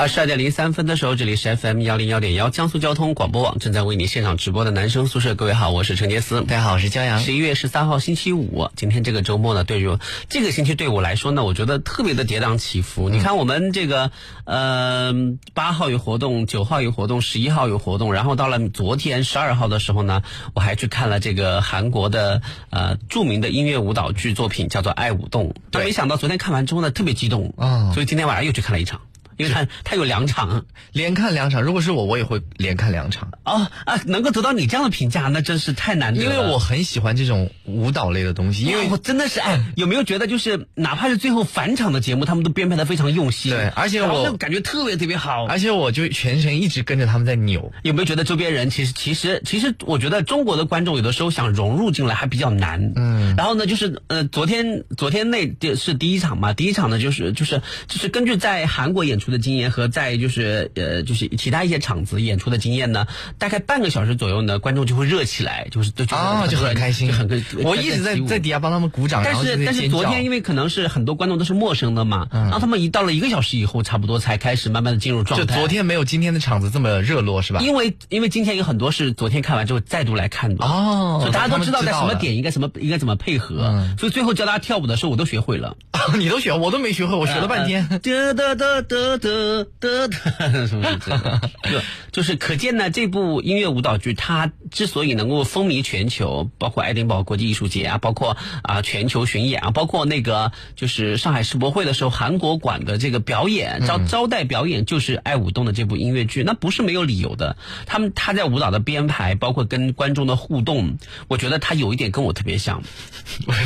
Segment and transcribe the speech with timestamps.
[0.00, 7.20] 二十二点零三分的时候，这里是 FM 幺零幺点幺江苏交通广播网正在为你现场直播的男生宿舍，各位好，我是陈杰斯，大家好，我是骄阳。
[7.20, 9.98] 十一月十三号星期五，今天这个周末呢，对于
[10.30, 13.10] 这个星期对我来说呢，我觉得特别的跌宕起伏。
[13.10, 14.10] 你看我们这个
[14.44, 15.12] 呃
[15.52, 20.22] 八号有活动，九号有活动，十一号有活动，然后到了昨天十二号的时候呢，
[20.54, 22.40] 我还去看了这个韩国的
[22.70, 25.50] 呃著名的音乐舞蹈剧作品，叫做《爱舞动》。
[25.70, 29.02] 但没想到昨天看完之后呢，特别激动啊，所以今天晚上又去看了一场。
[29.40, 31.62] 因为他他有两场，连看两场。
[31.62, 33.30] 如果是我，我也会连看两场。
[33.44, 36.30] 哦啊，能够得到你这样的评价，那真是太难得了。
[36.30, 38.64] 因为我很喜欢这种舞蹈类的东西。
[38.64, 43.52] 因为我真的是哎，有没有觉得就是哪怕是最后返场的节目，他们都编排的非常用心。
[43.52, 45.46] 对，而且我感觉特别特别好。
[45.46, 47.72] 而且我就全程一直跟着他们在扭。
[47.82, 52.92] 有没有觉得周边人其实其实其实，我觉得中国的观众有的时候想融入进来还比较难。
[52.96, 53.34] 嗯。
[53.36, 63.06] 然后呢，就是呃，昨天昨天那是第一场嘛，第一场呢就是就是就是根据在韩国演出的经验和在就是呃，就是其他一些场子演出的经验呢，
[63.38, 67.28] 大概半个小时左右呢，观众就会热起来，就是就啊，就很开心，就很
[67.64, 69.22] 我一直在在底下帮他们鼓掌。
[69.24, 75.46] 但是但是昨天因为可能是很多观众都是陌生的嘛，然后他们一到了一个小时以后，差不多才开始慢慢的进入状态。
[75.46, 77.60] 就昨天没有今天的场子这么热络是吧？
[77.60, 85.76] 因为因为今天有很多是昨天看完之后再度来看的哦，所以大家都知道在什么点应该什么应该怎么配合，所以最后教大家跳舞的时候我都学会了。
[86.16, 87.86] 你都学，我都没学会，我学了半天。
[88.02, 90.66] 得得得得得得得。
[90.66, 91.40] 是不是这个？
[91.70, 107.56] 就就是可见呢，这部音乐舞蹈剧它之所以能够风靡全球，包括爱丁堡国际艺术节啊，包括啊全球巡演啊，包括那个就是上海世博会的时候，韩国馆的这个表演招招待表演就是《爱舞动》的这部音乐剧，那不是没有理由的。
[107.86, 110.98] 他们他在舞蹈的编排，包括跟观众的互动，
[111.28, 112.82] 我觉得他有一点跟我特别像。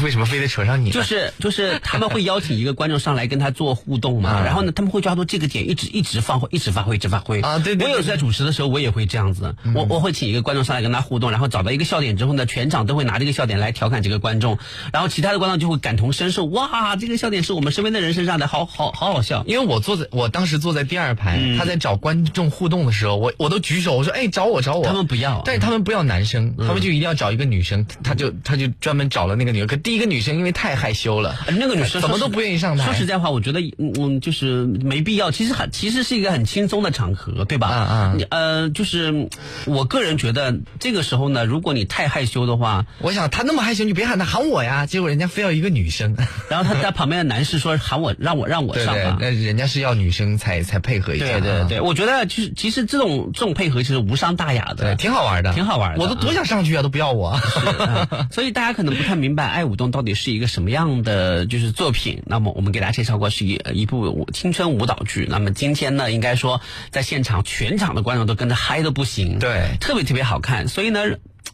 [0.02, 0.90] 为什么非得扯上你？
[0.90, 6.94] 就是就是他们会邀请一个观众上来跟他做互动嘛，然后呢他们会抓住这个点，一直一直发挥一直发挥。
[6.94, 7.58] 一直发挥啊！
[7.58, 9.56] 对对，我有时在主持的时候，我也会这样子。
[9.74, 14.58] 我我会请一个观众上来跟他互动，然后找到一个笑点之后呢，全场都会拿这个笑点来调侃这个观众，
[14.92, 16.44] 然后其他的观众就会感同身受。
[16.44, 19.42] 哇，这个笑点是我们身边的人身上的，好好好好笑。
[19.48, 24.86] 因为我坐在我当时坐在第二排，他在找观众互动的时候，我我都举手，我说哎找我找我。
[24.86, 29.66] 他们不要，但是他们不要男生，他们就一定要找一个女生，他就他就专门找了那个女生。
[29.66, 32.84] 可第一个女生因为太害羞了，那个女生怎么都不愿意上台。
[32.84, 35.23] 说实在话，我觉得嗯就是没必要。
[35.30, 37.88] 其实很其实是一个很轻松的场合，对吧？
[37.90, 39.28] 嗯嗯，你呃，就是
[39.66, 44.86] 我个人觉得这个时候呢，如果你太害羞的话，我想他那么害羞，你别喊他喊我呀。
[44.86, 46.16] 结果人家非要一个女生，
[46.50, 49.18] 然后他在旁边的男士说喊我，让我让我上吧。
[49.20, 51.26] 那人家是要女生才才配合一下。
[51.26, 56.02] 对对对，我觉得其实其实这种这种配合其实无伤大雅的，对，挺好玩的，挺好玩的。
[56.02, 57.38] 我都多想上去啊，都不要我。
[58.30, 62.22] 所以大家可能不太明白《爱舞动》到底是一个什么样的就是作品。
[62.26, 65.13] 那么我们给大家介绍过是一一部青春舞蹈剧。
[65.28, 66.60] 那么今天呢，应该说
[66.90, 70.68] 在现场全场的观众都跟着嗨的不行，对，特别特别好看。
[70.68, 71.00] 所以呢，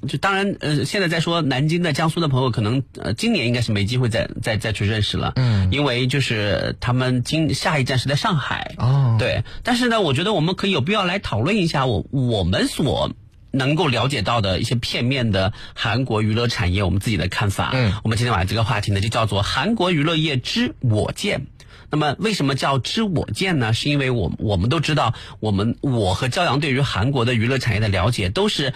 [0.09, 9.45] 就当然呃，现在在说南京的、江苏的朋友，可能呃今年应该是没机会再再再去认识了，嗯，因为就是他们今下一站是在上海，哦，对。
[9.63, 13.13] 但是呢，我觉得我们可以有必要来讨论一下我我们所
[13.53, 17.71] 能够了解到的一些片面的韩国娱乐产业，我们自己的看法。
[17.73, 21.47] 嗯，我们今天晚上这个话题呢，就叫做韩国娱乐业之我见。
[21.91, 23.73] 那么为什么叫知我见呢？
[23.73, 28.73] 是因为我我们都知道，我们我和骄阳对于韩国的娱乐产业的了解都是，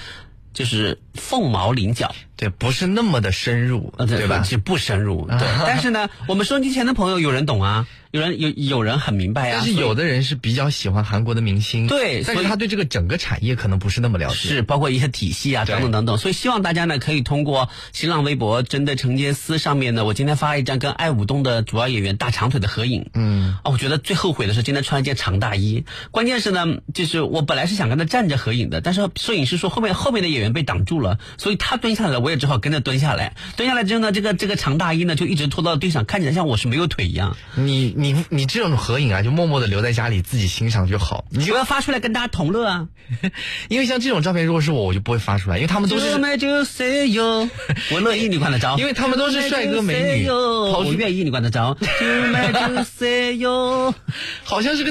[0.53, 4.43] 就是凤毛麟角，对，不是那么的深入，对吧？
[4.43, 5.39] 是不深入，对。
[5.67, 9.61] 但是呢，我们收音机前的朋友有人懂啊，有人有有人很明白啊。
[9.61, 16.19] 但是有的人是比较喜欢韩国的明星，对，但是他对这个整个产业可能不是那么了解，是包括一些体系啊等等等等。
[16.19, 23.09] 所以希望大家呢可以通过新浪微博“真的陈杰斯”上面呢，我今天发了一张跟爱舞动的主要演员大长腿的合影。
[23.15, 31.05] 嗯，啊，我觉得最后悔的是今天穿一件长大衣，关键是呢，就是我本来是想跟他站着合影的，但是摄影师说后面后面的演员被挡住了。
[31.05, 33.35] 了，所以他蹲下来了，我也只好跟着蹲下来。
[33.57, 37.37] 蹲下来之后呢，这个这个长大衣呢就一直拖到地上，看起来像我是没有腿一样。
[37.55, 41.25] 你你你这种合影啊，就默默的留在家里自己欣赏就好。
[41.31, 42.89] 你就要发出来跟大家同乐啊！
[43.69, 46.05] 因为像这种照片，如果是我，我就不会发出来，因为他们都是。
[47.93, 48.77] 我乐意，你管得着？
[48.79, 51.77] 因为他们都是帅哥美女，我愿意，你管得着？
[54.45, 54.91] 好像是个。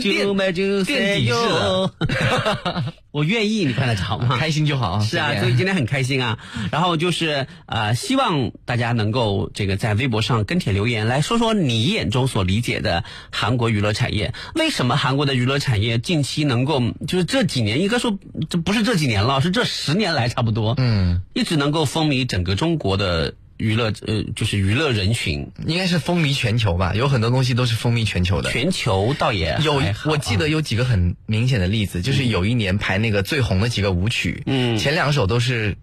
[3.13, 4.38] 我愿意，你看得着吗？
[4.42, 5.00] 开心就好。
[5.00, 6.39] 是啊，所以今天很开心啊。
[6.71, 14.33] 然后就是呃，希望大家能够这个在微博上跟帖留言，来说说你眼中所理解的韩国娱乐产业。
[14.56, 18.18] 为什么韩国的娱乐产业近期能够就是这几年应该说
[18.50, 23.36] 这不是这几年了，是这十年来差不多，嗯，一直能够风靡整个中国的。
[23.57, 26.94] 娱乐呃，就是娱乐人群，应该是风靡全球吧？
[26.95, 28.51] 有很多东西都是风靡全球的。
[28.51, 35.77] 全球倒也有，我记得有几个很明显的例子，就是有一年排那个最红的几个舞曲，嗯，前两首都是。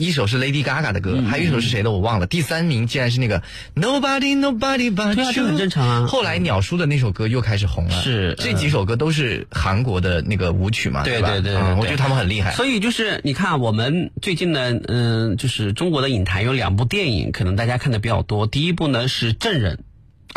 [0.00, 2.26] 一首是 Lady Gaga 的歌，还有一首是谁的我忘了。
[2.26, 3.42] 第三名竟然是那个
[3.76, 6.06] Nobody Nobody But You，这很正常啊。
[6.06, 8.02] 后来鸟叔的那首歌又开始红了。
[8.02, 11.04] 是，这几首歌都是韩国的那个舞曲嘛？
[11.04, 12.52] 对对对，我觉得他们很厉害。
[12.52, 18.46] 所以就是你看，我们最近呢，嗯，就是中国的影坛有两部电影，可能大家看的比较多。
[18.46, 19.80] 第一部呢是《证人》，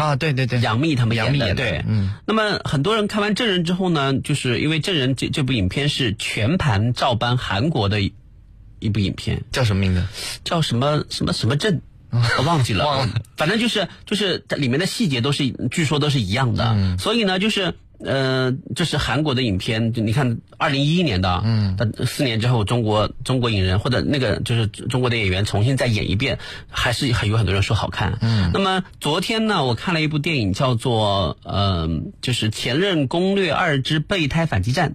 [0.04, 2.12] 啊，对对对，杨幂他们杨幂演的，对，嗯。
[2.27, 8.12] 那么很多人看完《证人》之后呢，就是因为《证人》这这部影片是全盘照搬韩国的。
[8.83, 10.03] 一部影片叫什么名字？
[10.44, 11.81] 叫什么什么什么镇？
[12.38, 12.85] 我忘记了。
[12.85, 13.21] 忘了。
[13.38, 16.97] 反正就是就是里面的细节都是据说都是一样的。
[17.00, 17.74] 所以呢，就是
[18.06, 19.94] 呃，这是韩国的影片。
[19.95, 21.75] 你看，二零一一年的，嗯，
[22.06, 26.38] 四年之后，中国中国影人或者那个就是中国的演员重新再演一遍，
[26.69, 28.19] 还是很有很多人说好看。
[28.21, 28.51] 嗯。
[28.53, 31.89] 那么昨天呢，我看了一部电影，叫做呃，
[32.21, 34.91] 就是《前任攻略二之备胎反击战》。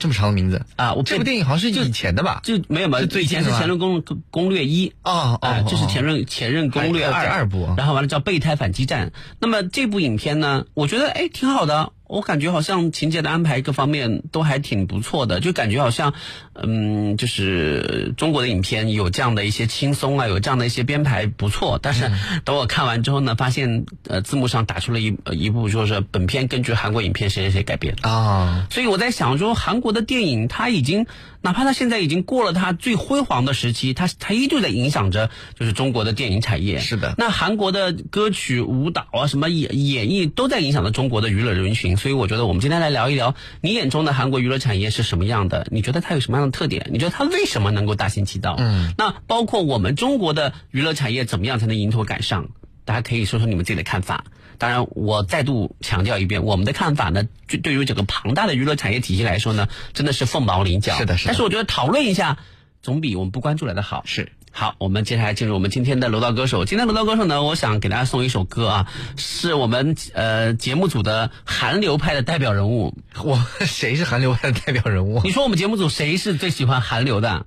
[0.00, 0.94] 这么长的名字啊！
[0.94, 2.40] 我这部电影好像是以前的吧？
[2.42, 3.00] 就没有吧？
[3.00, 9.08] 以前是《前任攻攻略一》啊啊，这是《前任前任攻略二》第二部，然后完了叫《备胎反击战》。
[9.38, 11.92] 那么这部影片呢，我觉得哎挺好的。
[12.10, 16.12] 我感觉好像情节的安排各方面都还挺不错的，就感觉好像，
[16.54, 21.78] 嗯，就是中国的影片有这样的一些轻松啊，有这样的一些编排不错。
[21.80, 22.10] 但是
[22.44, 31.06] 等我看完之后呢，发现呃字幕上打出了一一部说是本片根据韩国影片谁谁谁改编啊，所以我在想说韩国的电影它已经。
[31.42, 36.80] 哪怕它现在已经过了它最辉煌的时期，它它依旧在影响着就是中国的电影产业。
[36.80, 37.14] 是的。
[37.16, 41.96] 那韩国的歌曲、舞蹈啊，什么演演绎都在影响着中国的娱乐人群。
[42.00, 45.66] 所以我觉得我们今天来聊一聊，你眼中的韩国娱乐产业是什么样的？
[45.70, 46.88] 你觉得它有什么样的特点？
[46.90, 48.56] 你觉得它为什么能够大行其道？
[48.58, 48.94] 嗯。
[48.96, 52.48] 那包括我们中国的娱乐产业怎么样才能迎头赶上？
[52.86, 54.24] 大家可以说说你们自己的看法。
[54.56, 60.96] 当然，我再度强调一遍，我们的看法呢，就对于整个庞大的娱乐产业体系来说呢，真的是凤毛麟角。
[60.96, 61.26] 是的，是。
[61.26, 62.38] 但是我觉得讨论一下，
[62.80, 64.02] 总比我们不关注来的好。
[64.06, 64.32] 是。
[64.52, 66.64] 好，我们接下来进入我们今天的楼道歌手。
[66.64, 72.94] 今天楼道歌手呢，我想给大家送一首歌啊，是我们呃节目组的韩流派的代表人物。
[73.22, 75.20] 我谁是韩流派的代表人物？
[75.22, 77.46] 你说我们节目组谁是最喜欢韩流的？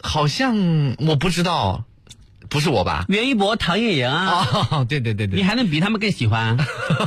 [0.00, 1.84] 好像我不知道。
[2.48, 3.04] 不是我吧？
[3.08, 4.68] 袁一博、唐艺莹啊！
[4.70, 6.56] 哦， 对对对对，你还能比他们更喜欢？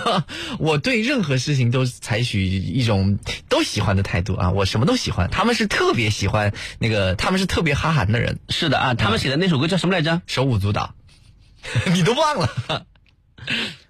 [0.59, 3.17] 我对任何事情都采取一种
[3.49, 4.51] 都喜欢的态度啊！
[4.51, 5.29] 我什么都喜欢。
[5.31, 8.39] 他们是特别喜欢那个，他们是特别哈韩的人。
[8.49, 10.21] 是的啊，他们写的那首歌叫什么来着？
[10.27, 10.93] 手舞足蹈，
[11.93, 12.85] 你都忘了？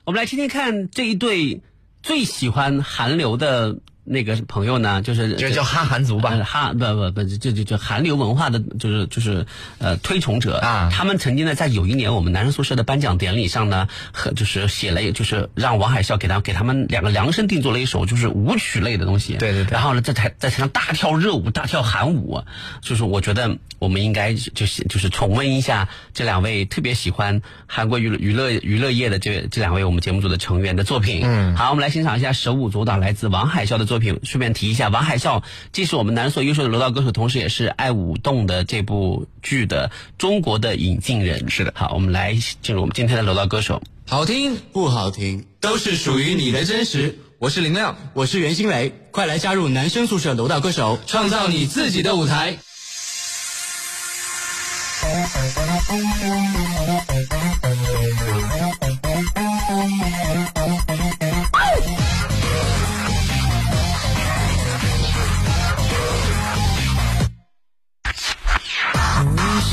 [0.06, 1.62] 我们来听听看这一对
[2.02, 3.78] 最喜欢韩流的。
[4.12, 9.46] 那个朋友呢，就是就叫哈韩族吧，哈不不不，就就就韩流文化的，就是就是
[9.78, 10.90] 呃推崇者啊。
[10.92, 19.38] 他们曾经呢，在有一年我们男生宿舍的颁奖典礼上呢，和就是写了，就是让王海啸给他给他们两个量身定做了一首就是舞曲类的东西。
[19.38, 19.72] 对对对。
[19.72, 22.44] 然后呢，在台在台上大跳热舞，大跳韩舞，
[22.82, 31.22] 就是我觉得我们应该就是就是重温一下这两位特别喜欢韩国娱乐娱乐娱乐业的这这两位我们节目组的成员的作品。
[31.24, 31.56] 嗯。
[31.56, 34.01] 好，我们来欣赏一下手舞足蹈来自王海啸的作品。
[34.02, 41.50] 顺便提一下，王海啸既是我们男所优秀的楼道歌手，同时也是爱舞动的这部剧的中国的引进人。
[41.50, 43.82] 是的，好，我们来进入我们今天的楼道歌手。
[44.08, 47.18] 好听不好听，都是属于你的真实。
[47.38, 52.58] 我是林亮，我是袁心磊，快来加入男生宿舍楼道歌手，创造你自己的舞台。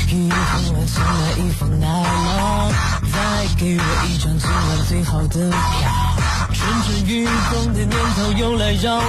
[0.09, 2.71] 送来一封奶酪，
[3.13, 3.15] 再
[3.59, 5.55] 给我一张今晚最好的票。
[6.51, 9.01] 蠢蠢欲动的念头又来绕啊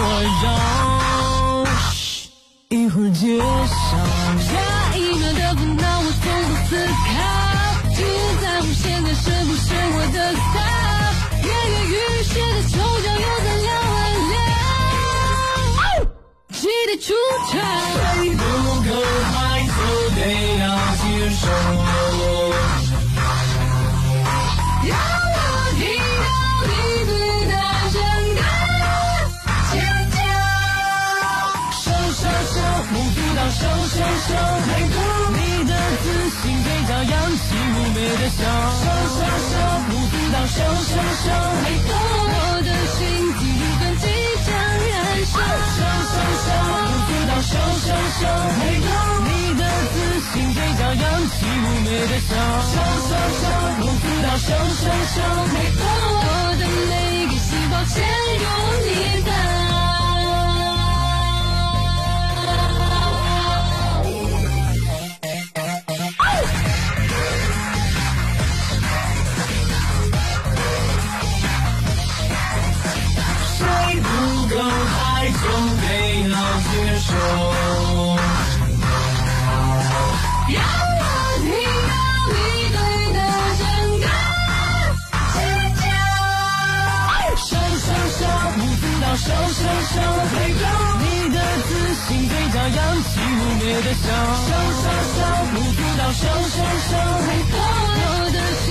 [0.44, 1.64] 绕，
[2.68, 3.44] 一会儿揭晓。
[4.44, 4.50] 下
[4.94, 7.08] 一秒的烦恼，我从不思考，
[7.96, 7.98] 只
[8.42, 9.64] 在乎现在是不是
[9.94, 10.38] 我的错。
[11.42, 12.44] 跃跃欲试的
[16.98, 17.14] 出
[17.50, 17.52] 场。
[17.92, 18.42] 谁不
[18.82, 18.90] 够
[19.32, 19.70] 嗨，就
[20.16, 20.18] 得
[20.58, 20.62] 要
[20.96, 21.42] 接受。
[24.82, 24.92] 让
[25.32, 25.36] 我
[25.78, 25.80] 听
[26.20, 26.26] 到
[26.66, 26.72] 你
[27.06, 27.10] 最
[27.46, 27.52] 大
[27.90, 27.94] 声
[28.34, 28.38] 的
[29.70, 29.72] 尖
[30.10, 30.18] 叫。
[31.72, 32.56] 手手手，
[32.90, 33.94] 不知道手手
[34.26, 34.30] 手，
[34.66, 34.96] 太酷！
[35.36, 35.70] 你的
[36.02, 38.38] 自信嘴角扬起妩媚的笑。
[38.80, 39.18] 手手
[39.50, 39.52] 手，
[39.86, 40.92] 不知道手手
[41.22, 41.26] 手，
[41.62, 41.88] 太酷！
[47.50, 47.90] 手手
[48.20, 48.86] 手，太酷！
[49.24, 49.28] 你
[49.58, 49.94] 的自
[50.30, 52.30] 信嘴角扬起妩媚的笑。
[52.62, 52.74] 手
[53.08, 53.44] 手手，
[53.80, 54.46] 不知道手
[54.78, 55.18] 手手，
[55.50, 55.82] 太酷！
[56.22, 56.24] 我
[56.60, 56.92] 的每
[57.26, 57.92] 个细胞嵌
[58.38, 58.44] 入
[58.86, 58.88] 你
[59.24, 59.30] 的。
[77.10, 77.16] 中
[80.48, 80.58] 让
[80.98, 81.02] 我
[81.42, 81.48] 听
[81.90, 81.92] 到
[82.30, 82.38] 你
[82.70, 82.78] 对
[83.14, 83.18] 他
[83.58, 85.36] 尖
[85.76, 85.84] 叫
[87.36, 87.50] 声
[87.80, 87.86] 声
[88.16, 88.20] 声
[88.58, 89.26] 舞步到手
[89.58, 89.94] 手手
[90.30, 90.62] 拍照
[91.00, 91.36] 你的
[91.66, 94.06] 自信嘴角扬起无畏的笑
[94.46, 94.50] 笑
[94.80, 95.18] 笑笑
[95.50, 96.22] 舞步到手
[96.54, 96.56] 手
[96.88, 96.90] 手
[97.26, 97.54] 拍照
[97.98, 98.66] 我的心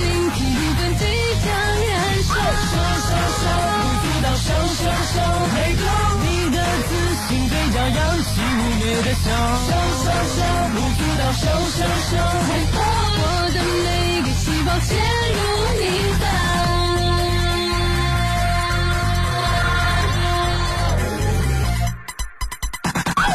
[1.00, 1.02] 即
[1.44, 1.90] 将燃
[2.22, 2.30] 烧。
[2.36, 2.76] 手
[3.08, 3.44] 手手，
[3.80, 5.16] 不知道手手手，
[5.50, 5.82] 太酷！
[6.22, 6.56] 你的
[6.88, 6.90] 自
[7.26, 9.26] 信嘴角扬起妩媚的笑。
[9.66, 9.70] 手
[10.04, 10.38] 手手，
[10.74, 11.42] 不知道手
[11.76, 11.80] 手
[12.10, 12.12] 手，
[12.46, 12.76] 太酷！
[13.22, 13.88] 我的每
[14.22, 14.88] 个细胞嵌
[15.36, 15.40] 入
[15.80, 15.82] 你
[16.20, 16.24] 的。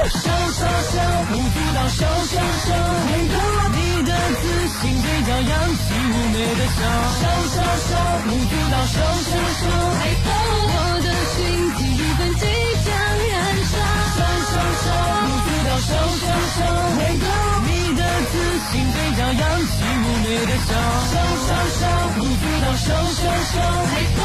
[0.07, 0.95] 手手手，
[1.29, 2.33] 不知道手手
[2.65, 2.69] 手，
[3.07, 3.35] 太酷！
[3.73, 3.84] 你的
[4.33, 6.79] 自信嘴角扬起妩媚的笑。
[7.19, 7.91] 手手手，
[8.25, 9.63] 不知道手手手，
[9.99, 10.27] 太酷！
[10.67, 11.37] 我的心
[11.77, 12.43] 第一份即
[12.85, 12.87] 将
[13.29, 13.33] 燃
[13.71, 13.73] 烧。
[14.15, 14.17] 手
[14.51, 14.53] 手
[14.83, 14.87] 手，
[15.25, 15.89] 不知道手
[16.21, 16.59] 手手，
[16.97, 17.23] 太酷！
[17.65, 18.01] 你的
[18.31, 18.33] 自
[18.71, 20.69] 信嘴角扬起妩媚的笑。
[21.11, 21.13] 手
[21.45, 21.83] 手手，
[22.15, 23.55] 不知道手手手，
[23.91, 24.17] 太酷！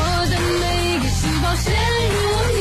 [0.00, 0.62] 我的每
[1.00, 1.66] 个细胞陷
[2.14, 2.16] 入
[2.56, 2.58] 你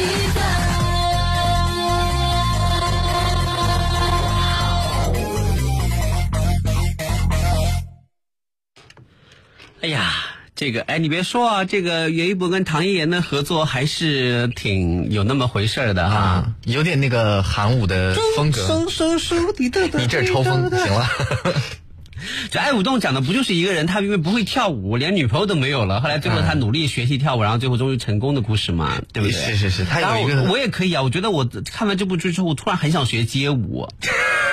[9.81, 10.11] 哎呀，
[10.55, 16.15] 这个哎，你别说啊，这个袁一博跟唐艺妍的合作还是挺有那么回事儿的哈。
[16.17, 18.67] 啊，有点那个韩舞的风格。
[19.99, 21.07] 你这儿抽风行了。
[22.49, 29.39] 这爱舞动讲的不就是一个人，他因为不会跳舞，连女朋友都没有了，后来最后他努力学习跳舞，然后最后终于成功的故事嘛，对不对？
[29.39, 33.87] 是是是他有一个我我也可以啊，我觉得我看完这部剧之后，我突然很想学街舞，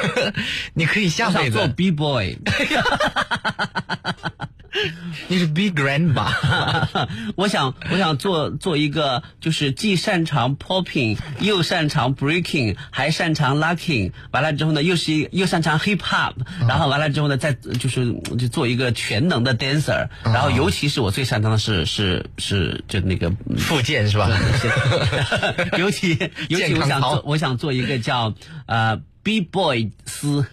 [0.75, 2.37] 你可以下辈我想做，B boy。
[5.29, 6.29] 你是 Big Grandma。
[7.37, 14.13] 我想，我想做做一个，就是既擅长 popping，又擅长 breaking，还擅长 locking。
[14.33, 16.35] 完了之后呢，又是一又擅长 hip hop，
[16.69, 20.09] 然后完了之后呢，再就是就做一个全能的 dancer。
[20.25, 23.33] 然后尤其是我最擅长的是是是就那个。
[23.59, 24.29] 附件是吧？
[25.79, 28.35] 尤其尤其我想做，我想做一个叫
[28.67, 30.45] 呃 B boy 斯，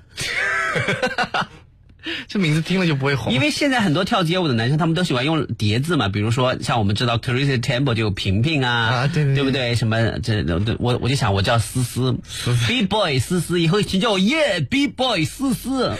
[2.27, 3.33] 这名字听了就不会红。
[3.33, 9.75] 因为现在很多跳街舞的男生，他们都喜欢用叠字嘛，比如说像我们知道 Crazy Temple 就有平平啊，啊对对对不对？
[9.75, 10.43] 什么这
[10.79, 12.17] 我我就想我叫思思
[12.67, 15.97] ，B boy 思思，以后请叫我耶 B boy 思思。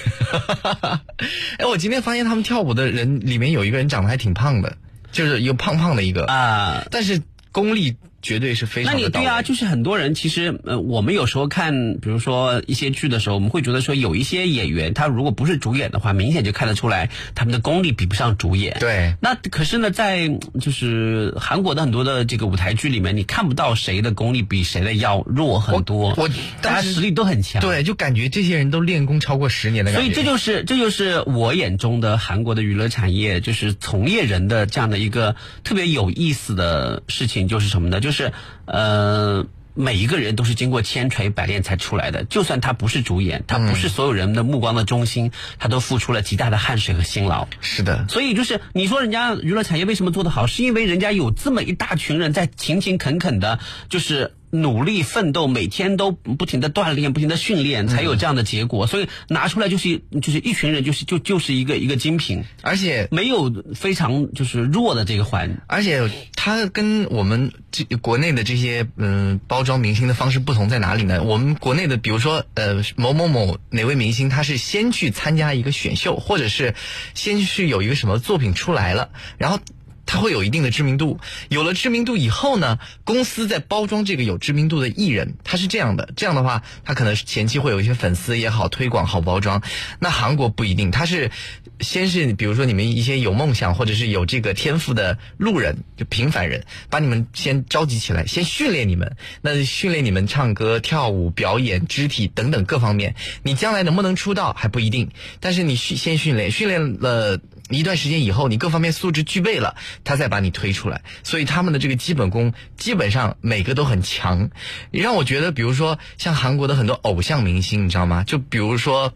[1.57, 4.77] 哎，我今天发现他们跳舞的人里面有一个人长得还挺胖的，
[5.11, 9.25] 就是一个胖胖的一个啊但是功力绝对是非那常的到位。
[9.25, 18.77] 你对啊，就是很多人其实呃，我们有时候看，比如说一些剧的时候，我们会觉得说有一些演员他如果不是主演的话，明显就看得出来他们的功力比不上主演。
[18.79, 26.09] 对那可是呢，在就是韩国的很多的这个舞台剧里面，你看不到谁的功力比谁的要弱很多。
[26.17, 26.29] 我我
[26.61, 27.61] 大家实力都很强。。
[27.61, 30.05] 对，就感觉这些人都练功超过十年的感觉。
[30.05, 37.99] 所以这就是这就是我眼中的韩国的娱乐产业，就是从业人的这样的一个特别有意思的事情，就是什么呢？
[37.99, 38.33] 就是
[38.65, 39.45] 呃。
[39.73, 47.47] 每一个人都是经过千锤百炼才出来的，就算他不是主演，他不是所有人的目光的中心，他都付出了极大的汗水和辛劳。
[47.61, 58.85] 是的，所以就是你说人家娱乐产业为什么做得好，是因为人家有这么一大群人在勤勤恳恳的，就是努力奋斗，每天都不停的锻炼，不停的训练，才有这样的结果。
[58.87, 65.61] 所以拿出来就是就是一群人，就是就就是一个一个精品，而且没有非常就是弱的这个环。
[65.67, 71.23] 而且它跟我们这国内的这些嗯包装明星的方式不同在哪里呢？
[71.23, 76.75] 我们国内的比如说呃某某某哪位明星，他是先去参加一个选秀，或者是
[77.13, 79.59] 先是有一个什么作品出来了，然后。
[80.05, 89.61] 他会有一定的知名度，有了知名度以后呢，公司在包装这个有知名度的艺人，他是这样的，这样的话，他可能是前期会有一些粉丝也好，推广好包装。
[89.99, 91.31] 那韩国不一定，他是
[91.79, 103.15] 先是比如说你们一些有梦想或者是有这个天赋的路人，就平凡人，把你们先召集起来，先训练你们，那训练你们唱歌、跳舞、表演、肢体等等各方面。
[103.43, 107.39] 你将来能不能出道还不一定，但是你训先训练，训练了。
[107.77, 111.01] 一段时间以后，你各方面素质具备了，他再把你推出来。
[111.23, 114.49] 所以他们的这个基本功基本上每个都很强，
[114.91, 118.23] 让我觉得，比如说像韩国的很多偶像明星，你知道吗？
[118.23, 119.13] 就比如说，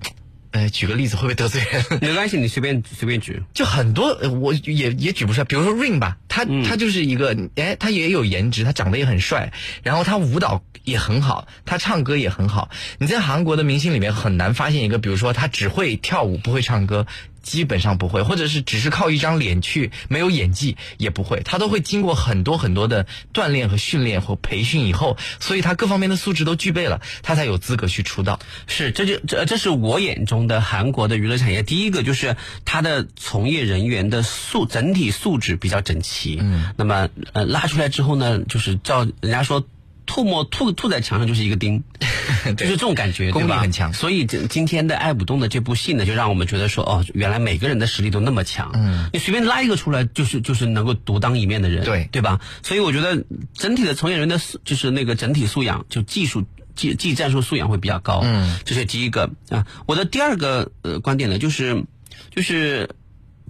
[0.51, 1.83] 呃，举个例子会不会得罪人？
[2.01, 3.41] 没关系，你随便随便举。
[3.53, 5.45] 就很多，我也也举不出来。
[5.45, 9.51] 比如说 Rain 吧，他他就是一个，哎，他也有颜值，他长得也很帅，
[9.83, 12.69] 然后他舞蹈也很好，他唱歌也很好。
[12.99, 17.05] 你在韩国的明星里面很难发现一个，比如说他只会跳舞不会唱歌。
[17.45, 28.39] 基本上不会，或者是只是靠一张脸去，没有演技也不会，他都会经过很多很多的锻炼和训练和培训以后，所以他各方面的素质都具备了，他才有资格去出道。
[28.65, 31.61] 是，这就这这是我眼中的韩国的娱乐产业。
[31.61, 32.35] 第一个就是
[32.65, 36.39] 他的从业人员的素整体素质比较整齐。
[36.41, 39.63] 嗯，那么呃拉出来之后呢，就是照人家说。
[40.05, 41.83] 吐沫吐吐在墙上就是一个钉，
[42.57, 43.93] 就是这种感觉，功力很强。
[43.93, 48.71] 所以今今天的爱舞动的这部戏呢，就让我们觉得说，哦，原来每个人的实力都那么强。
[48.73, 52.39] 嗯，你随便拉一个出来，就是就是能够独当一面的人，对对吧？
[52.63, 56.45] 所以我觉得整体的从业人的素，就是那个整体素养，就技术
[56.75, 58.21] 技技战术素养会比较高。
[58.23, 59.65] 嗯，这是第一个啊。
[59.85, 61.83] 我的第二个呃观点呢，就是
[62.29, 62.89] 就是。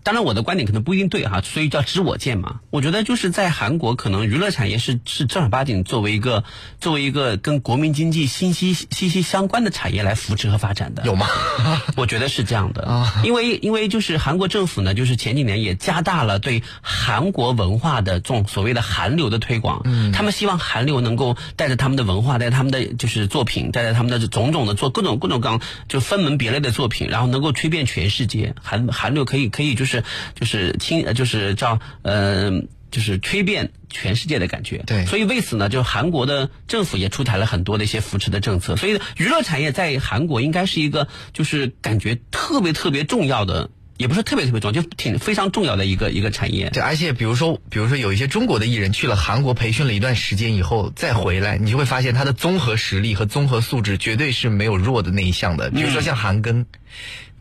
[0.05, 2.59] 当然，我的观点可能不一定对哈，所以叫知我见嘛。
[2.69, 6.43] 我觉得就是在韩国，可能娱乐产业是是正儿八经作为一个
[6.79, 11.01] 作为一个跟国民经济息息息息相关的产业来扶持和发展的。
[11.05, 11.25] 有吗？
[11.97, 19.81] 我觉得是这样的啊，因为因为就是韩国政府呢，就是前几年也加大了对韩国文化的这种所谓的韩流的推广。
[19.85, 28.53] 嗯，他们希望韩流能够带着他们的文化，带着他们的就是作品，带着他们的种种的做各种各种各样就分门别类的作品，然后能够吹遍全世界。
[28.61, 29.95] 韩韩流可以可以就是。
[30.34, 32.51] 就是听，就是叫呃，
[32.92, 34.84] 就是吹遍全世界的感觉。
[34.86, 38.75] 对，所以为此呢，就韩国的政府也出台了很多的一些扶持的政策。
[38.75, 46.70] 所以娱乐产业在韩国应该是一个，就是感觉特别特别重要的，也不是特别特别重要，就挺非常重要的一个一个产业。
[46.70, 55.70] 对，而且比如说，比如说有一些中国的艺人去了韩国培训了一段时间以后再回来，你就会发现他的综合实力和综合素质绝对是没有弱的那一项的。
[55.70, 56.66] 比如说像韩庚。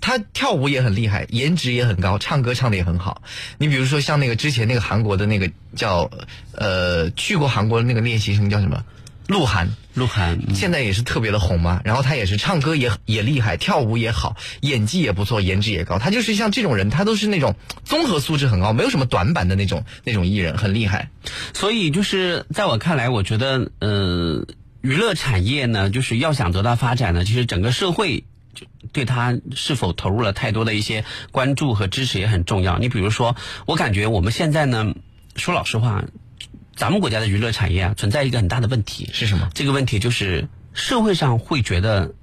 [0.05, 3.23] 他跳舞也很厉害，颜值也很高，唱歌唱的也很好。
[3.57, 6.11] 你比如说像那个之前那个韩国的那个叫
[6.53, 8.85] 呃去过韩国的那个练习生叫什么？
[9.29, 11.81] 鹿晗，鹿晗现在也是特别的红嘛。
[11.87, 15.99] 然后他也是唱歌也也厉害，跳舞也好，演技也不错，颜值也高。
[15.99, 21.09] 他就是像这种人，他都是那种综合素质很高，没有什么短板的那种那种艺人，很厉害。
[21.55, 24.47] 所以就是在我看来，我觉得呃
[24.83, 28.25] 娱乐产业呢，就是要想得到发展呢，其实整个社会。
[28.55, 32.79] 就对他是否投入了太多的一些关注和支持也很重要。
[32.79, 33.37] 你比如说，
[33.67, 34.95] 我感觉我们现在呢，
[35.37, 36.05] 说老实话，
[36.75, 39.51] 咱们国家的娱乐产业啊，存在一个很大的问题是什么？
[39.53, 42.15] 这个问题就是社会上会觉得，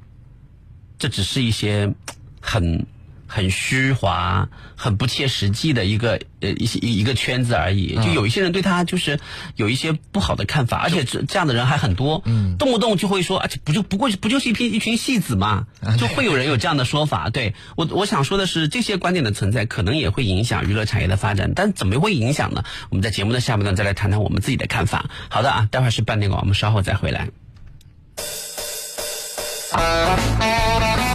[0.97, 1.93] 这只是一些
[2.39, 2.85] 很。
[3.33, 9.21] 很虚华、很不切实际的一个呃一些一个圈子而已，就有一些人对他就是
[9.55, 15.65] 有一些不好的看法，而且这这样的人还很多，嗯，动不动就会说，而且不就不过不就是一批一群戏子嘛，
[15.97, 17.29] 就会有人有这样的说法。
[17.29, 22.65] 对我我想说的是，这些观点的存在可能也会影响娱乐产业的发展，但怎么会影响呢？
[22.89, 25.09] 我们在节目的下半段再来谈谈我们自己的看法。
[25.29, 27.29] 好的啊，待会儿是半点广，我们稍后再回来。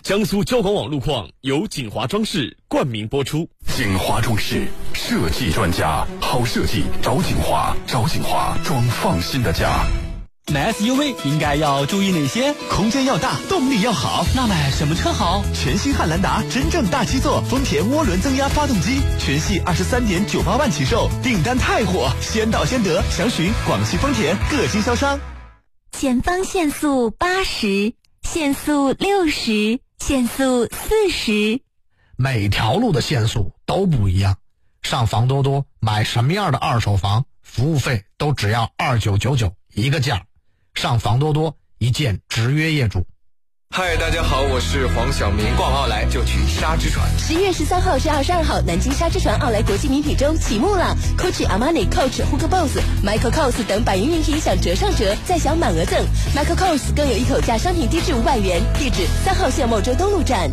[0.06, 3.50] 江苏交广网路况由锦华装饰冠名播出。
[3.76, 9.84] 锦华装饰设计专家，好设计找锦华，找锦华装放心的家。
[10.52, 12.54] 买 SUV 应该要注意哪些？
[12.70, 14.24] 空间要大，动力要好。
[14.36, 15.42] 那买什么车好？
[15.52, 23.02] 全新汉兰达，真正大七座，丰田涡轮增压发动机，全系二十三点九八万起售，订单太火，先到先得。
[23.10, 25.18] 详询广汽丰田各经销商。
[25.90, 29.80] 前方限速八十，限速六十。
[30.06, 31.62] 限速四十，
[32.14, 34.36] 每条路的限速都不一样。
[34.80, 40.24] 上房多多买什么样的二手房，服务费都只要二九九九一个价。
[40.74, 43.04] 上房多多一键直约业主。
[43.78, 45.54] 嗨，大家好，我是黄晓明。
[45.54, 47.06] 逛奥莱就去沙之船。
[47.18, 56.02] 十一月十三号至二十二号，南京沙之船奥莱国际名品周启幕了，Coach、Armani、Coach、Hugo Boss、Michael Kors 等百余名品享折上折，再享满额赠。
[56.34, 58.62] Michael Kors 更有一口价商品低至五百元。
[58.78, 60.50] 地址：三号线茂州东路站。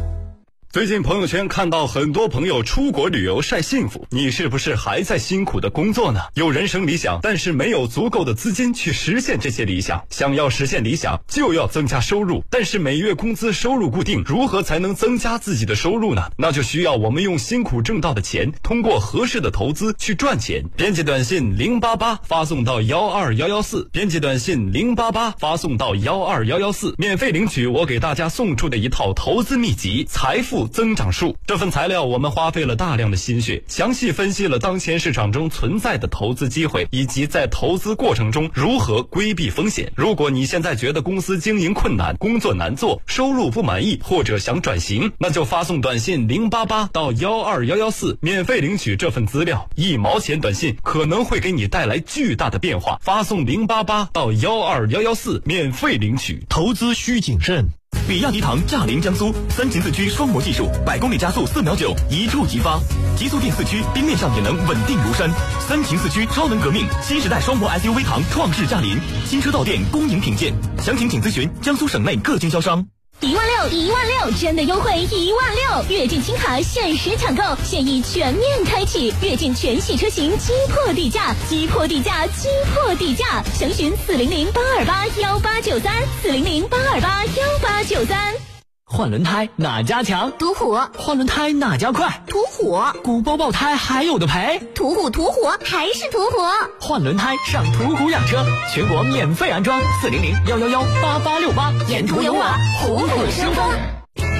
[0.73, 6.19] 最近朋友圈看到很多朋友出国旅游晒幸福，你是不是还在辛苦的工作呢？
[6.33, 10.03] 有人生理想，但是没有足够的资金去实现这些理想。
[10.09, 16.23] 想要实现理想，就要增加收入，但是每月工资收入固定，如何才能增加自己的收入呢？
[16.37, 20.63] 那就需要我们用辛苦挣到的钱，通过合适的投资去赚钱。
[20.75, 30.61] 编辑短信零八八发送到幺二幺幺四，编辑短信零八八发送到幺二幺幺四，免费领取我给大家送出的一套投资秘籍《财富》。
[30.67, 39.91] 增长数这份材料，我们花费了大量的心血，详细分析了当前市场中存在的投资机会，以及在投资过程中如何规避风险。
[39.95, 49.69] 如果你现在觉得公司经营困难、工作难做、收入不满意，或者想转型，那就发送短信零八八到幺二幺幺四，免费领取这份资料。
[49.75, 52.99] 一毛钱短信可能会给你带来巨大的变化。
[53.01, 56.43] 发送零八八到幺二幺幺四，免费领取。
[56.49, 57.82] 投资需谨慎。
[58.07, 62.79] 比亚迪唐驾临江苏，三擎四驱双模技术，百公里加速四秒九，一触即发。
[63.15, 65.29] 极速电四驱，冰面上也能稳定如山。
[65.67, 70.53] 三擎四驱超能革命，新时代双模 SUV 唐创世驾临，新车到店恭迎品鉴。
[70.81, 72.92] 详情请咨询江苏省内各经销商。
[73.23, 75.85] 一万六，一万六，真的优惠一万六！
[75.87, 83.41] 跃进轻卡限时抢购，现已全面开启，跃进全系车型击破底价，击破底价，击破底价！
[83.57, 88.52] 详询四零零八二八幺八九三，四零零八二八幺八九三。
[88.95, 90.31] 换轮胎哪家强？
[90.37, 90.77] 途虎。
[90.95, 92.21] 换轮胎哪家快？
[92.27, 92.79] 途虎。
[93.03, 94.61] 鼓包爆胎还有的赔？
[94.75, 96.37] 途虎，途虎，还是途虎。
[96.79, 99.81] 换轮胎上途虎养车，全国免费安装。
[99.99, 102.43] 四零零幺幺幺八八六八，沿途有我，
[102.83, 103.67] 虎虎生风。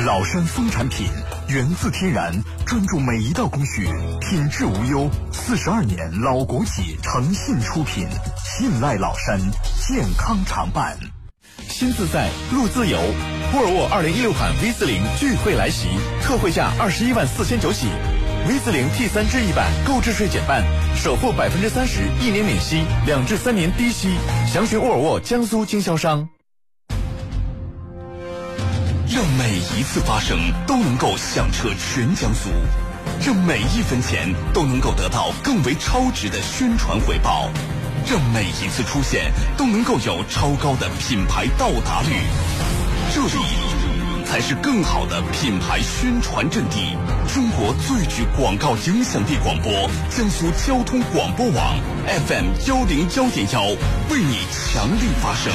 [0.06, 1.08] 老山风产品，
[1.48, 2.32] 源自天然，
[2.64, 3.90] 专注每一道工序，
[4.22, 5.10] 品质无忧。
[5.32, 8.08] 四十二年老国企诚信出品，
[8.46, 9.40] 信赖老山，
[9.88, 10.96] 健康常伴。
[11.74, 13.00] 新自在路自由，
[13.52, 15.88] 沃尔沃二零一六款 V 四零聚会来袭，
[16.22, 17.88] 特惠价二十一万四千九起
[18.48, 20.64] ，V 四零 T 三智逸版购置税减半，
[20.96, 24.10] 首付百分之三十，一年免息，两至三年低息。
[24.46, 26.30] 详询沃尔沃江苏经销商。
[29.10, 32.52] 让每一次发声都能够响彻全江苏，
[33.26, 37.50] 让每一分钱都能够得到更为超值的宣传回报。
[38.06, 42.10] 让每一次出现都能够有超高的品牌到达率，
[43.14, 46.96] 这里才是更好的品牌宣传阵地。
[47.34, 49.72] 中国最具广告影响力广播——
[50.10, 51.78] 江苏交通广播网
[52.28, 53.64] FM 幺零幺点幺，
[54.10, 55.52] 为你强力发声。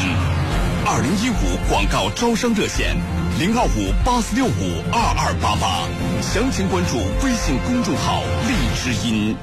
[0.86, 2.96] 二零一五广告招商热线：
[3.38, 5.82] 零二五八四六五二二八八，
[6.22, 9.36] 详情关注微信公众号“荔枝音”。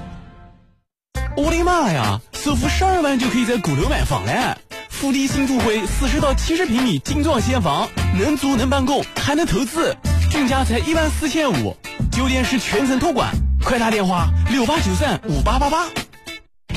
[1.37, 2.21] 我的妈呀！
[2.31, 4.57] 首付十二万就可以在鼓楼买房了，
[4.89, 9.93] 福地新都会四十到七十平米精装现房，能租能办公还能投资，
[10.31, 11.75] 均价才一万四千五，
[12.09, 16.04] 酒店是全程托管，快打电话六八九三五八八八。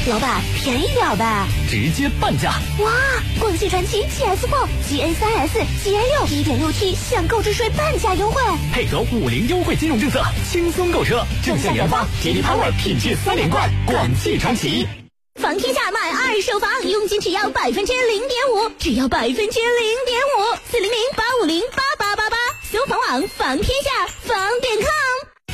[0.09, 1.47] 老板，便宜点呗！
[1.69, 2.53] 直接半价！
[2.79, 2.91] 哇，
[3.39, 8.41] 广汽传祺 GS 4 GA 3 S、GA 六一点六 T 享购置税半价优惠，
[8.73, 14.87] 配合五零优惠金融政策，轻松购车，正向研发吉利 Power 品质三连冠，广汽传祺。
[15.35, 22.37] 房天下买二手房，佣金只要百分之零点五，只要百分之零点五，四零零八五零八八八八，
[22.73, 25.08] 搜房网房天下房点 com。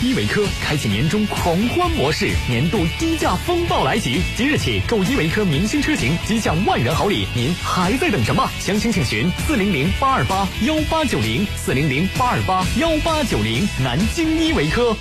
[0.04, 4.20] 依维柯开启年终狂欢模式，年度低价风暴来袭！
[4.36, 8.46] 即日起购依维柯明星车型即享万元好礼，您还在等什么？
[8.60, 14.94] 详情请询四零零八二八幺八九零四零零八二八幺八九零，南京依维柯。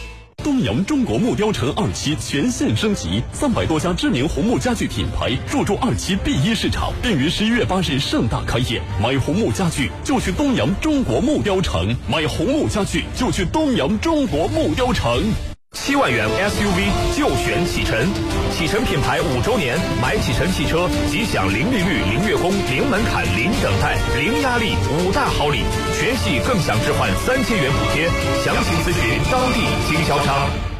[0.44, 8.82] 东阳中国木雕城二期全线升级，三百多家知名红木家具品牌入驻二期 B 一市场，并于十一月八日盛大开业。
[9.02, 15.53] 买红木家具就去东阳中国木雕城，买红木家具就去东阳中国木雕城。
[15.74, 18.08] 七万元 SUV 就选启辰，
[18.52, 28.08] 启辰品牌五周年，买启辰汽车即享零利率、零月供、零门槛、零等待、零压力五大好礼，全系更享置换三千元补贴，
[28.46, 29.60] 详情咨询当地
[29.90, 30.73] 经销商。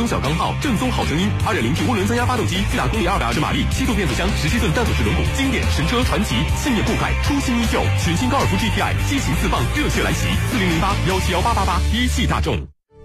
[0.00, 7.84] 中小钢炮，正宗好声音，二点零 T 涡轮增压发动机，最大功率二百二十马力，七速变速箱，十七寸单左式轮毂，经典神车传奇，信念不改，初心依旧。
[8.02, 12.56] 全新高尔夫 GTI 激情四棒，热血来袭，四零零八幺七幺八八八，一汽大众。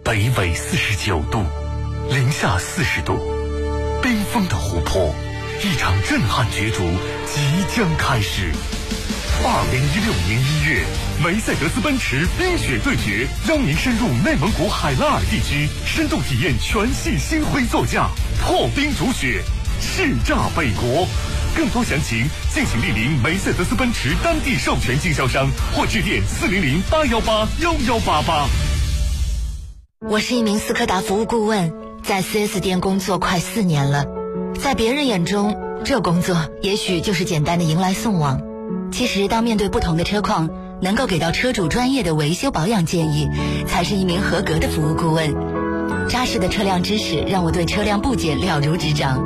[0.06, 1.44] 北纬四十九度，
[2.10, 3.20] 零下四十度，
[4.02, 5.14] 冰封的湖泊，
[5.62, 6.80] 一场震撼角逐
[7.28, 8.54] 即将开始。
[9.44, 10.84] 二零一六年一月，
[11.24, 18.10] 梅赛德斯奔驰冰雪对决，让您深入内蒙古海拉尔地区，深度体验全系星辉座驾，
[18.42, 19.42] 破冰逐雪，
[19.82, 21.08] 叱咤北国。
[21.56, 28.48] 更多详情，敬请莅临梅赛德斯奔驰当地授权经销商，或致电四零零八幺八幺幺八八。
[30.08, 34.06] 我是一名斯柯达服务顾问，在 4S 店工作快四年了。
[34.60, 38.42] 在别人眼中，这工作也许就是简单的迎来送往。
[38.92, 40.50] 其实，当面对不同的车况，
[40.82, 43.30] 能够给到车主专业的维修保养建议，
[43.68, 45.34] 才是一名合格的服务顾问。
[46.08, 49.24] 扎实的车辆知识让我对车辆部件了如指掌。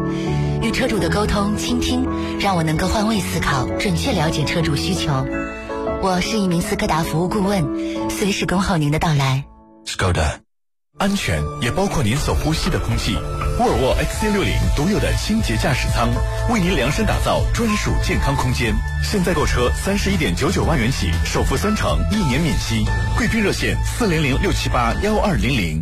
[0.61, 2.05] 与车主的沟通、倾听，
[2.39, 5.25] 让我能够换位思考，准确了解车主需求。
[6.01, 9.45] 我是一名斯柯达服务顾问，随时恭候您的到来。
[9.85, 10.39] Skoda，
[10.99, 13.15] 安全也包括您所呼吸的空气。
[13.57, 16.09] 沃尔沃 XC60 独有的清洁驾驶舱，
[16.49, 18.75] 为您量身打造专属健康空间。
[19.01, 22.85] 现在购车三十一点九九万元起，首付三成，一年免息。
[23.17, 25.81] 贵宾热线四零零六七八幺二零零。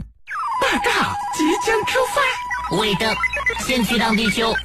[0.61, 2.77] 报告，即将出发。
[2.77, 3.15] 尾灯，
[3.65, 4.51] 先去趟地球。
[4.51, 4.57] 哇！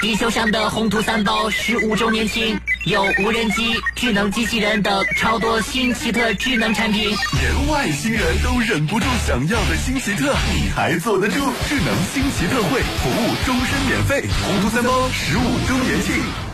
[0.00, 11.34] 地球上的宏图三包十五周年庆，有无人机、智能机器人等超多新奇特智能产品，连外星人都忍不住想要的新奇特，你还坐得住？
[11.68, 14.22] 智能新奇特惠，服务终身免费。
[14.42, 16.49] 宏图三包十五周年庆。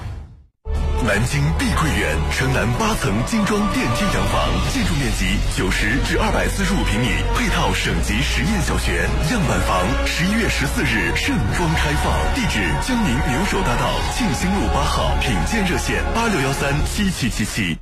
[1.04, 17.78] 南京碧桂园城南八层精装电梯洋房，建筑面积九十至二百四十五平米，配套省级实验小学，样板房十一月十四日盛装开放，地址江宁牛首大道庆兴路八号，品鉴热线八六幺三七七七七。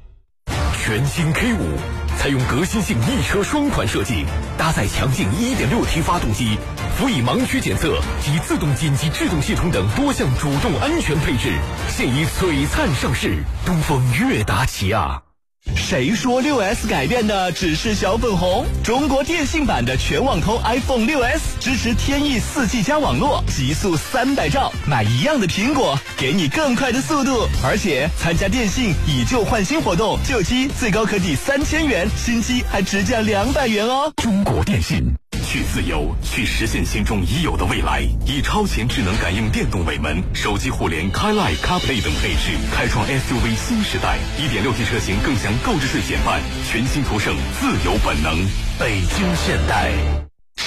[0.77, 1.79] 全新 K 五
[2.19, 4.27] 采用革新性一车双款设计，
[4.59, 6.59] 搭载强劲 1.6T 发动机，
[6.97, 11.53] 辅以盲区检测及自动紧急制动系统等多项主动安全配置，
[11.89, 13.43] 现已璀璨上市。
[13.67, 15.21] 东风悦达起亚。
[15.75, 18.65] 谁说六 S 改变的只是小粉红？
[18.85, 34.13] 中国电信版的全网通 iPhone 六 S 支持天翼四 G 加网络，极速三百兆，买一样的苹果，给你更快的速度，而且参加电信以旧换新活动，旧机最高可抵三千元，新机还直降两百元哦。
[34.23, 35.15] 中国电信。
[35.55, 38.03] 去自由，去实现心中已有的未来。
[38.27, 44.19] 以超前智能感应电动尾门、手机互联、CarLife、CarPlay 等配置，开创 SUV 新时代。
[44.37, 48.37] 一点六 T 车型更享购置税减半，全新途胜自由本能。
[48.81, 50.24] 北京现代。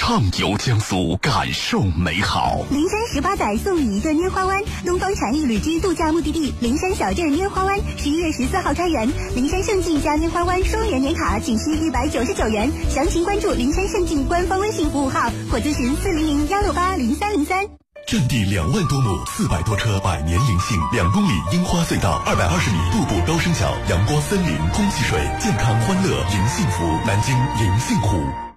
[0.08, 2.64] 畅游江苏，感受美好。
[2.70, 9.06] 灵山十八载送你一个拈花湾，东方禅意旅居度假目的地灵山小镇拈花湾，十一月十四号开园。
[9.36, 17.66] 灵山胜境加拈花湾双元年卡仅需一百九十九元，详情关注灵山胜境官方微信服务号或咨询四零零幺六八零三零三。
[18.06, 26.84] 占地两万多亩，四百多车，百年灵性，两公里樱花隧道，二百二十米步步高升桥，阳光森林，空气水，健康欢乐迎幸福。
[27.06, 28.47] 南京迎幸湖。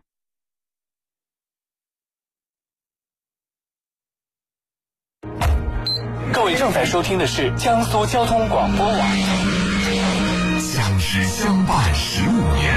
[6.42, 8.98] 各位正在收听的是江苏交通广播网。
[10.60, 12.74] 相知相伴十五年，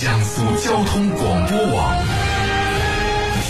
[0.00, 1.96] 江苏交通广播网，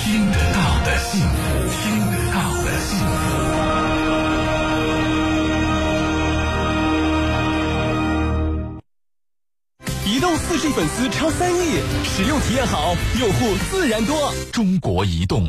[0.03, 1.35] 听得到的幸福，
[1.81, 3.25] 听得到的幸福。
[10.05, 14.35] 移动四 G 粉丝超三亿，使用体验好，用户自然多。
[14.53, 15.49] 中国移动。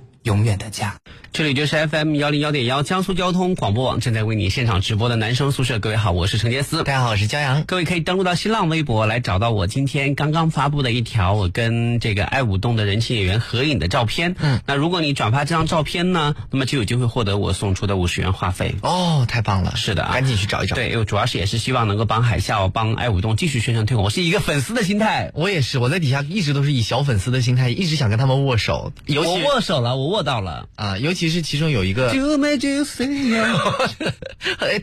[0.23, 0.97] 永远的家。
[1.33, 5.79] 这里就是 FM 幺零幺点幺江苏交通广播网正在为你现场直播的男生宿舍。
[5.79, 6.83] 各位好，我是陈杰思。
[6.83, 7.63] 大家好，我是骄阳。
[7.63, 14.35] 各位可以登录到新浪微博来找到我今天刚刚发布的一条我跟这个爱舞动的人气演员合影的照片。
[14.39, 18.75] 嗯，那如果你转发这张照片呢，那么就有机会获得我送出的五十元话费。
[18.81, 19.77] 哦，太棒了！
[19.77, 20.75] 是的啊，赶紧去找一找。
[20.75, 24.03] 对，主要是也是希望能够帮海啸、帮爱舞动继续宣传推广。
[24.03, 28.91] 我是一个粉丝的心态，我也是，我在底下一直都是以小粉丝的心态，一直想跟他们握手。
[29.05, 30.99] 尤其我握手了，我握到了啊！
[30.99, 31.31] 尤其。
[31.31, 32.11] 是其中有一个，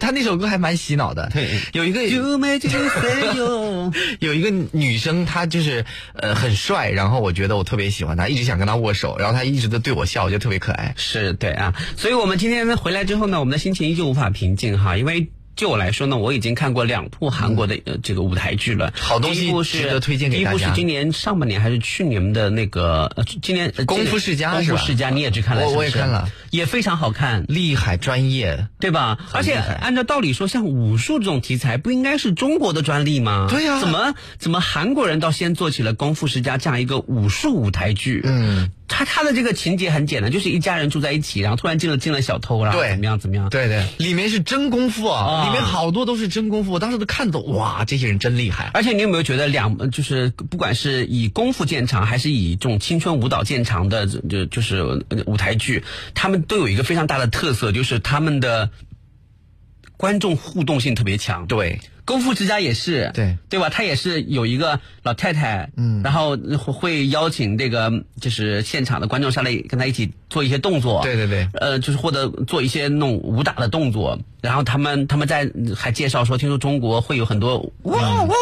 [0.00, 1.28] 他那首歌还蛮洗脑的。
[1.30, 2.02] 对，有一个
[4.20, 10.94] 有一个女生，她就是呃很帅，然后我觉得我特别喜欢她，一直想跟她握手，然后她一直都对我笑，我觉得特别可爱。
[10.96, 15.28] 是对啊，所以我们今天回来之后呢，我们的心情依旧无法平静哈，因为。
[15.58, 18.92] 就我来说呢，我已经看过两部韩国的、呃这个舞台剧了。
[18.96, 20.56] 好东西值得推荐给大家。
[20.56, 24.76] 第一部是今年上半年还是去年的那个呃，今年呃功夫世家是吧？
[24.76, 25.78] 功夫世家你也去看了我是不是？
[25.78, 29.18] 我也看了，也非常好看，厉害专业，对吧？
[29.32, 33.48] 而且按照道理说，像武术这种题材，不应该是中国的专利吗？
[33.50, 33.80] 对呀。
[33.80, 38.22] 怎么怎么韩国人倒先做起了功夫世家这样一个武术舞台剧？
[38.22, 43.48] 嗯，他他的这个情节很简单，就是一家人住在一起，然后突然进了进了小偷，然后对怎么样怎么样？
[43.50, 48.70] 对对，里面是真功夫啊，啊里面好多都是真功夫，我当时都看懂，哇，这些人真厉害。
[48.74, 58.70] 而且你有没有觉得两呃就是不管是以功夫见长，还是以这种青春舞蹈见长的，就就是呃舞台剧，他们都有一个非常大的特色，就是他们的
[59.96, 61.46] 观众互动性特别强。
[61.46, 63.36] 对，功夫之家也是，对。
[63.50, 63.68] 对吧？
[63.68, 78.34] 他也是有一个老太太，嗯，然后会会邀请这个就是现场的观众上来跟他一起做一些动作，对对对，呃，就是或者做一些那种武打的动作，然后他们他们在还介绍说，听说中国会有很多哇哇哇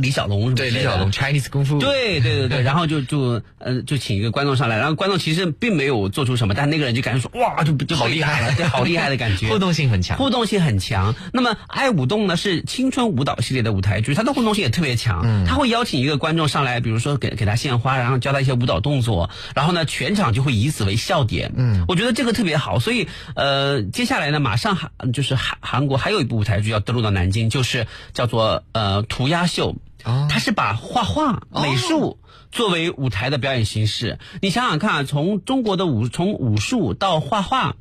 [0.00, 8.40] 李小龙对李小龙 Chinese 功夫，对对对对， 然后就就呃就请一个观众上来，然后观众其实并没有做出什么，但那个人就感觉说哇就就好厉害。
[8.40, 10.16] 了，对，好厉害的感觉， 互动性很强。
[10.16, 11.14] 互动性很强。
[11.32, 15.22] 那么《爱舞动》呢是青春舞蹈系列的舞台剧，它的互动性也特别强。
[15.24, 21.52] 嗯他会邀请一个观众上来，比如说给给他献花，然后教他一些舞蹈动作，然后呢全场就会以此为笑点。
[21.56, 29.76] 嗯，我觉得这个特别好，所以呃接下来呢马上韩就是韩韩国还有一部舞台剧要登陆到南京，就是叫做呃涂鸦秀。
[30.04, 32.18] 哦它是把画画、美术
[32.50, 34.18] 作为舞台的表演形式。
[34.40, 37.76] 你想想看啊，从中国的武从武术到画画。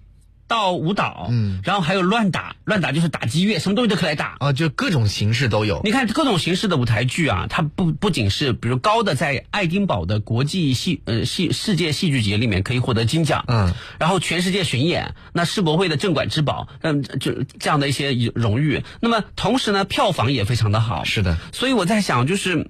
[0.51, 4.35] 到舞蹈，嗯，然后还有乱打，乱打就是打击乐，什么东西都可以来打。
[4.39, 5.79] 啊，就各种形式都有。
[5.85, 18.83] 你看各种形式的舞台剧啊，它不不仅是比如高的在爱丁堡的国际戏呃戏世界戏剧节里面可以获得金奖，嗯，然后全世界巡演，那世博会的镇馆之宝，嗯，就这样的一些荣誉。
[18.99, 21.05] 那么同时呢，票房也非常的好。
[21.05, 22.69] 是的，所以我在想，就是。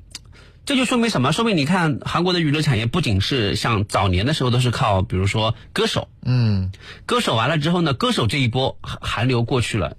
[0.63, 1.31] 这就说明什么？
[1.33, 6.71] 说明你看韩国的娱乐产业不仅是像早年的时候都是靠，比如说歌手，嗯，
[7.05, 9.97] 歌手完了之后呢，歌手这一波韩韩流过去了，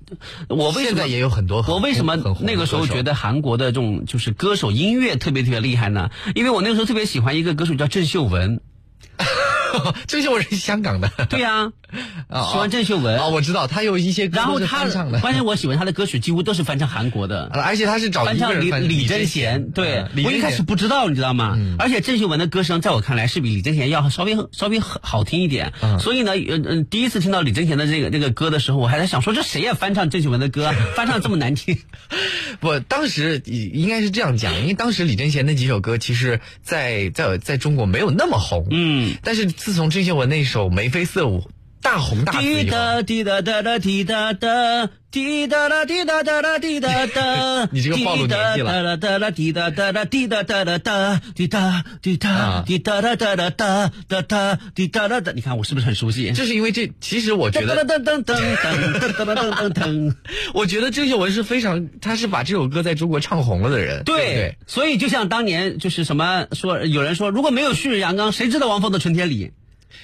[0.49, 6.11] 我为什么现在也有很多很我为什么那个时候觉得韩国的这种就是歌手音乐特别特别厉害呢？
[6.35, 8.61] 因为我那个时候特别喜欢一个歌手叫郑秀文，
[10.07, 13.19] 郑秀文是香港的，对呀、啊喜欢郑秀文。
[13.19, 14.85] 啊，我知道他有一些歌然后他
[15.21, 21.57] 关键我喜欢他的歌曲几乎都是翻唱韩国的， 而且他是找翻唱李李李贞贞贤，对我一开始不知道，你知道吗？
[21.79, 30.67] 而且郑秀文的歌声在我看来是比李贞贤要稍微稍微好听一点，所以呢，呃呃，第一次听到李贞贤的这个这个歌的时候，我还在想说这谁呀翻唱郑秀文的歌？
[30.67, 31.79] 啊， 翻唱这么难听？
[32.61, 41.41] 不，当时应该是这样讲，因为当时李贞贤那几首歌，其实在在在中国没有那么红，嗯，但是自从郑秀文那首《眉飞色舞》
[41.83, 56.31] 大红大紫以后，滴答滴答答答滴答答，滴答答滴答答答滴答答 你这个暴露年纪了滴答答答滴答答答滴答答答答，滴答滴答滴答答答答答答答滴答答答，你看我是不是很熟悉？
[56.33, 60.15] 就是因为这，其实我觉得，噔噔噔噔噔噔噔噔噔噔，
[60.55, 69.53] 我觉得郑秀文是非常，他是把这首歌在中国唱红了的人，对？，所以就像当年就是什么说，有人说如果没有旭日阳刚，谁知道王峰的春天里？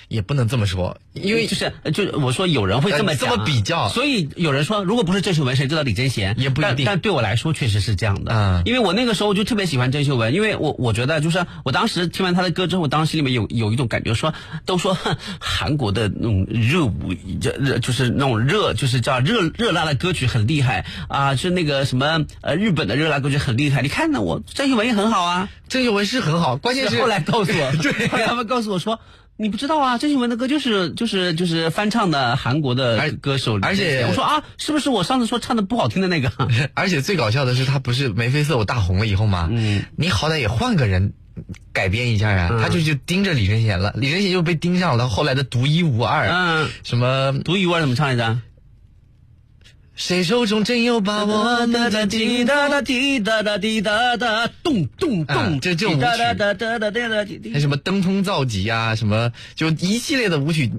[0.09, 3.89] 也不能这么说，因为就是就我说有人会这么呃这么比较。
[3.89, 6.35] 所以有人说如果不是郑秀文，谁知道李贞贤？
[6.39, 6.85] 也不一定。
[6.85, 8.63] 但但对我来说确实是这样的，嗯。
[8.65, 14.35] 因为我那个时候就特别喜欢郑秀文，因为我我觉得就是我当时听完她的歌之后，我当时心里面有有一种感觉说，
[14.67, 28.09] 都说哼 韩国的那种热舞，热热就是那种热就是叫热热辣的歌曲很厉害啊，是那个什么呃日本的热辣歌曲很厉害，你看呢，我郑秀文也很好啊，郑秀文是很好，关键是后来告诉我， 对。
[28.09, 29.01] 后来他们告诉我说。
[29.41, 36.33] 你不知道啊，郑秀文的歌就是就是就是翻唱的韩国的歌手，而且我说啊，是不是我上次说唱的不好听的那个？
[36.75, 39.49] 而且最搞笑的是，他不是眉飞色舞大红了以后吗？
[39.53, 41.13] 嗯，你好歹也换个人
[41.73, 48.41] 改编一下啊，嗯他就就盯着李贞贤了，李贞贤就被盯上了，后来的独一无二，嗯，什么独一无二怎么唱来着？
[49.99, 51.67] 谁手中真有把握？
[51.67, 60.71] 哒哒滴哒哒滴哒哒滴哒哒，咚咚啊咚，这这种舞曲哒哒哒哒哒哒哒滴滴还什么登峰造极啊，什么就一系列的舞曲，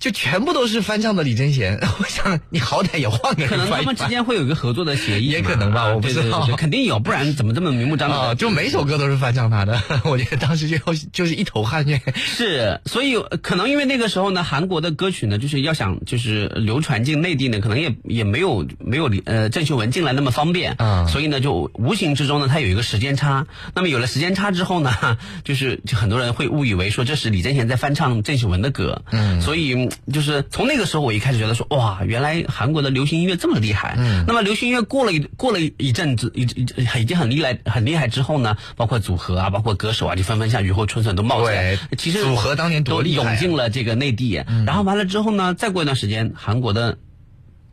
[0.00, 1.78] 就全部都是翻唱的李贞贤。
[2.00, 10.76] 我想你好歹也换个人可能他们之间会有一个合作的协议，也可能吧啊我不知道肯定有，不然怎么这么明目张胆就每首歌都是翻唱他的， 我觉得当时就
[11.12, 12.02] 就是一头汗血。
[12.16, 23.46] 是，所以呃可能因为那个时候呢，韩国的歌曲呢，就是要想就是流传进内地呢，可能也也没有没有呃郑秀文进来那么方便，嗯所以呢，就无形之中呢，他有一个时间差。
[23.74, 33.94] 那么有了时间差之后呢， 就是就很多人会误以为说这是李贞贤在翻唱郑秀文的歌，嗯所以嗯就是从那个时候我一开始觉得说哇，原来韩国的流行音乐这么厉害。
[33.98, 41.78] 嗯那么流行音乐过了一过了一阵子，已经很厉害很厉害之后呢，包括组合啊，包括歌手啊，就纷纷像雨后春笋都冒出来。
[41.98, 44.42] 其实组合当年多都厉害啊涌进了这个内地。
[44.66, 46.98] 然后完了之后呢，再过一段时间，韩国的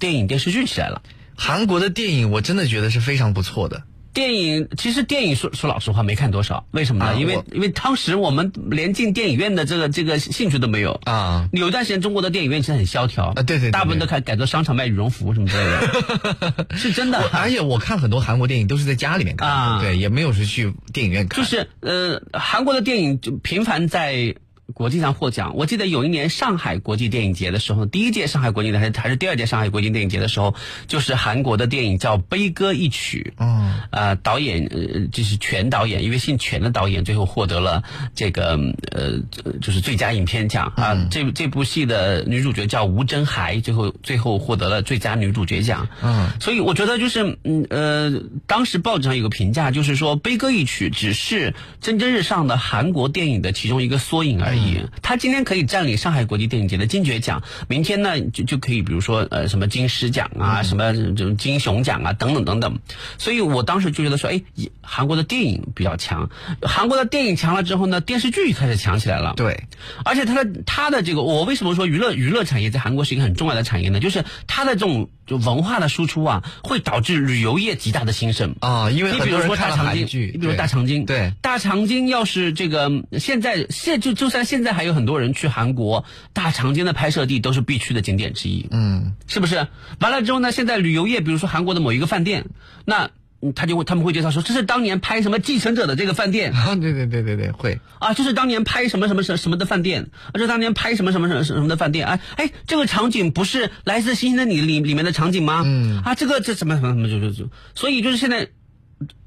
[0.02, 1.02] 电影电视剧起来了。
[1.38, 3.84] 韩国的电影我真的觉得是非常不错的。
[4.14, 7.12] 电影其实电影说说老实话没看多少，为什么呢？
[7.12, 11.48] 啊因为因为当时我们连进电影院的这个这个兴趣都没有啊。
[11.54, 17.30] 有一段时间中国的电影院其实很萧条啊，对对对大部分都改改做商场卖羽绒服什么之类的， 是真的。
[17.32, 21.42] 而且我看很多韩国电影都是在家里面看的，啊对，也没有是去电影院看。
[21.42, 24.36] 就是呃，韩国的电影就频繁在
[24.74, 25.56] 国际上获奖。
[25.56, 30.56] 我记得有一年上海国际电影节的时候，第一届上海国际的还是还是第二届上海国际电影节的时候，
[30.88, 33.34] 就是韩国的电影叫《悲歌一曲》。
[33.44, 37.84] 嗯，呃，导演呃就是全导演，一位姓全的导演，最后获得了
[38.16, 38.60] 这个
[38.92, 39.20] 呃
[39.62, 41.08] 就是最佳影片奖啊。
[41.10, 45.88] 这这部戏的女主角叫吴珍海，最后最后获得了最佳女主角奖。
[46.02, 54.61] 嗯，所以我觉得就是嗯呃，当时报纸上有个评价，就是说《悲歌一曲》只是蒸蒸日上的韩国电影的其中一个缩影而已。
[55.02, 62.80] 它今天可以占领上海国际电影节的金爵奖，明天呢就就可以比如说呃什么金狮奖啊，什么这种金熊奖啊等等等等。
[63.18, 64.42] 所以我当时就觉得说，哎，
[64.82, 66.30] 韩国的电影比较强，
[66.62, 69.34] 韩国的电影强了之后呢，电视剧开始强起来了。
[69.36, 69.66] 对，
[70.06, 74.00] 而且他的他的这个，我为什么说娱乐娱乐产业在韩国是一个很重要的产业呢？
[74.00, 78.92] 就是它的这种就文化的输出啊，会导致旅游业极大的兴盛啊。
[78.92, 86.04] 因为你比如说大长今，你比如对大长今，对大长今要是这个现在现就就算现在还有很多人去韩国，
[86.34, 88.68] 大长今的拍摄地都是必去的景点之一。
[88.72, 89.68] 嗯，是不是？
[90.02, 92.44] 完了之后呢，现在旅游业，比如说韩国的某一个饭店，
[92.84, 93.12] 那嗯
[93.56, 96.54] 他就会他们会介绍说，这是当年拍什么《继承者》的这个饭店。
[96.54, 105.64] 啊，对对对对对，会啊，这是当年拍什么什么什么什么的饭店，啊，这是当年拍什么什么什么什么的饭店，哎哎，这个场景不是《来自星星的你》里里面的场景吗？
[105.66, 108.50] 嗯，啊，这个这什么什么什么就就就，所以就是现在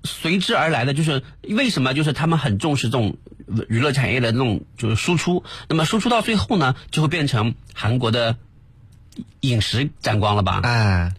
[0.05, 3.17] 随之而来的就是为什么就是他们很重视这种
[3.69, 8.37] 娱乐产业的那种就是输出，那么输出到最后呢，就会变成韩国的
[9.41, 10.61] 饮食沾光了吧？
[10.63, 11.13] 哎，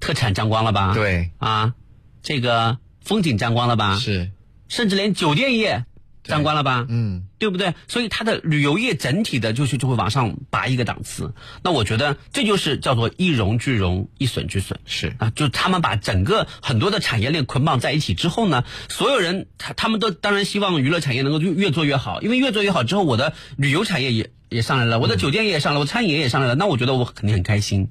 [0.00, 0.94] 特产沾光了吧？
[0.94, 1.74] 对啊，
[2.22, 3.98] 这个风景沾光了吧？
[3.98, 4.30] 是，
[4.68, 5.84] 甚至连酒店业
[6.22, 6.86] 沾光了吧？
[6.88, 7.74] 嗯，对不对？
[7.88, 11.34] 所以它的旅游业整体的就是就会往上拔一个档次。
[11.64, 14.78] 那我觉得这就是叫做一荣俱荣，一损俱损。
[14.84, 27.88] 是啊，就他们把整个很多的产业链捆绑在一起之后呢，所有人他他们都当然希望娱乐产业能够越越做越好，因为越做越好之后，我的旅游产业也也上来了，我的酒店也上来了，我餐饮也上来了，那我觉得我肯定很开心。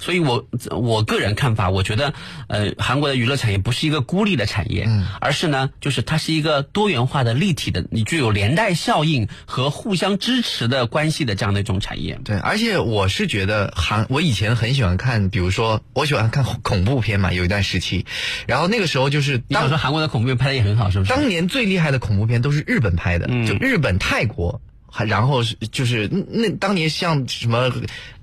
[0.00, 2.12] 所以我我个人看法，我觉得
[2.48, 12.18] 呃，韩国的娱乐产业不是一个孤立的产业，嗯而是呢，就是它是一个多元化的、立体的，你具有连带效应和互相支持的关系的这样的一种产业。
[12.24, 18.06] 对，而且我是觉得韩，我以前很喜欢看，比如说我喜欢看恐恐怖片嘛，有一段时期，
[18.48, 21.10] 然后那个时候就是你想说韩国的恐怖片拍的也很好，是不是？
[21.12, 24.60] 当年最厉害的恐怖片都是日本拍的，嗯就日本、泰国，
[24.90, 27.72] 还然后是就是那当年像什么。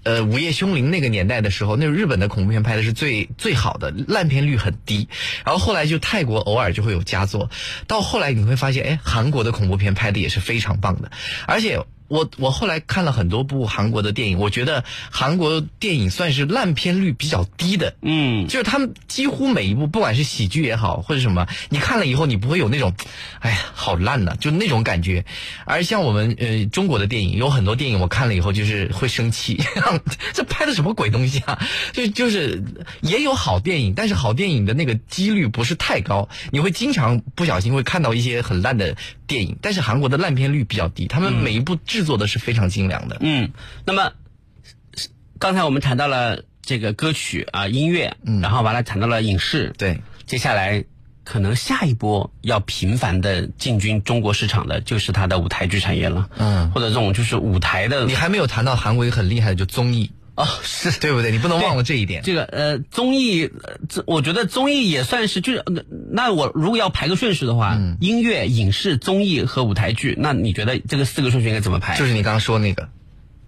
[0.04, 5.10] 呃，午夜凶铃那个年代的时候，那日本的恐怖片拍的是最最好的，烂片率很低。
[5.44, 7.50] 然后后来就泰国偶尔就会有佳作，
[7.88, 11.12] 到后来你会发现，哎，韩国的恐怖片拍的也是非常棒的，
[11.46, 11.84] 而且。
[12.08, 17.96] 我我后来看了很多部韩国的电影，我觉得韩国电影算是烂片率比较低的。
[18.02, 22.94] 嗯，就是他们几乎每一部，不管是喜剧也好，或者什么，你看了以后你不会有那种，
[23.40, 25.26] 哎呀，好烂呐、就那种感觉。
[25.66, 29.62] 而像我们呃中国的电影，有很多电影我看了以后就是会生气，
[30.34, 31.60] 这拍的什么鬼东西啊？
[31.94, 32.64] 就就是
[33.02, 38.96] 也有好电影，但是好电影的那个几率不是太高，你会经常不小心会看到一些很烂的
[39.28, 39.58] 电影。
[39.62, 43.18] 但是韩国的烂片率比较低，他们每一部制作的是非常精良的。
[43.20, 43.52] 嗯，
[43.86, 44.14] 那么
[45.38, 50.84] 刚才我们谈到了这个歌曲啊、音乐，嗯然后完了谈到了影视，对，接下来
[51.24, 60.12] 可能下一波要频繁的进军中国市场的就是它的舞台剧产业了，嗯，或者这种就是舞台的，你还没有谈到韩国一个很厉害的就综艺。
[60.38, 61.32] 哦，是对不对？
[61.32, 62.22] 你不能忘了这一点。
[62.22, 65.82] 这个呃，综艺，呃这我觉得综艺也算是，就是那
[66.12, 71.98] 那我如果要排个顺序的话，嗯音乐、影视、综艺和舞台剧，那你觉得这个四个顺序应该怎么排？
[71.98, 72.88] 就是你刚刚说那个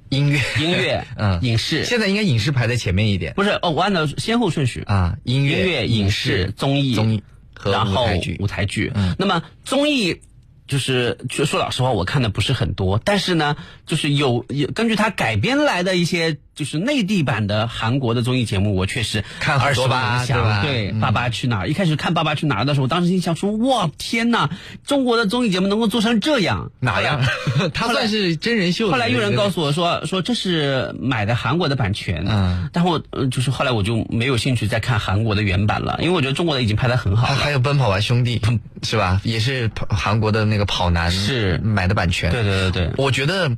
[0.10, 1.86] 音乐，音乐 嗯，影视。
[1.86, 7.22] 现在应该影视排在前面一点不是哦，我按照先后顺序啊，音乐、音乐、影视、综艺、综艺
[7.54, 8.38] 和舞台剧。
[8.40, 8.92] 舞台剧。
[8.96, 10.22] 嗯那么综艺。
[10.70, 20.26] 就是就说老实话，我看的不是很多，但是呢，就是有有根据它改编来的一些就是内地版的韩国的综艺节目，我确实看很耳熟多吧。
[20.28, 24.50] 对吧对，嗯爸爸去哪儿》一开始看《爸爸去哪儿》的时候，我当时心想说：哇，天哪，
[24.86, 27.24] 中国的综艺节目能够做成这样，哪样？
[27.74, 28.92] 他算是真人秀。
[28.92, 38.38] 后来有人告诉我说说这是买的韩国的版权，嗯，但我呃就是后来我就没有兴趣再看韩国的原版了，因为我觉得中国的已经拍的很好还有《奔跑吧兄弟》
[38.84, 39.22] 是吧？
[39.24, 42.32] 也是韩国的那个跑男是买的版权。
[42.32, 43.52] 对对对对，我觉得，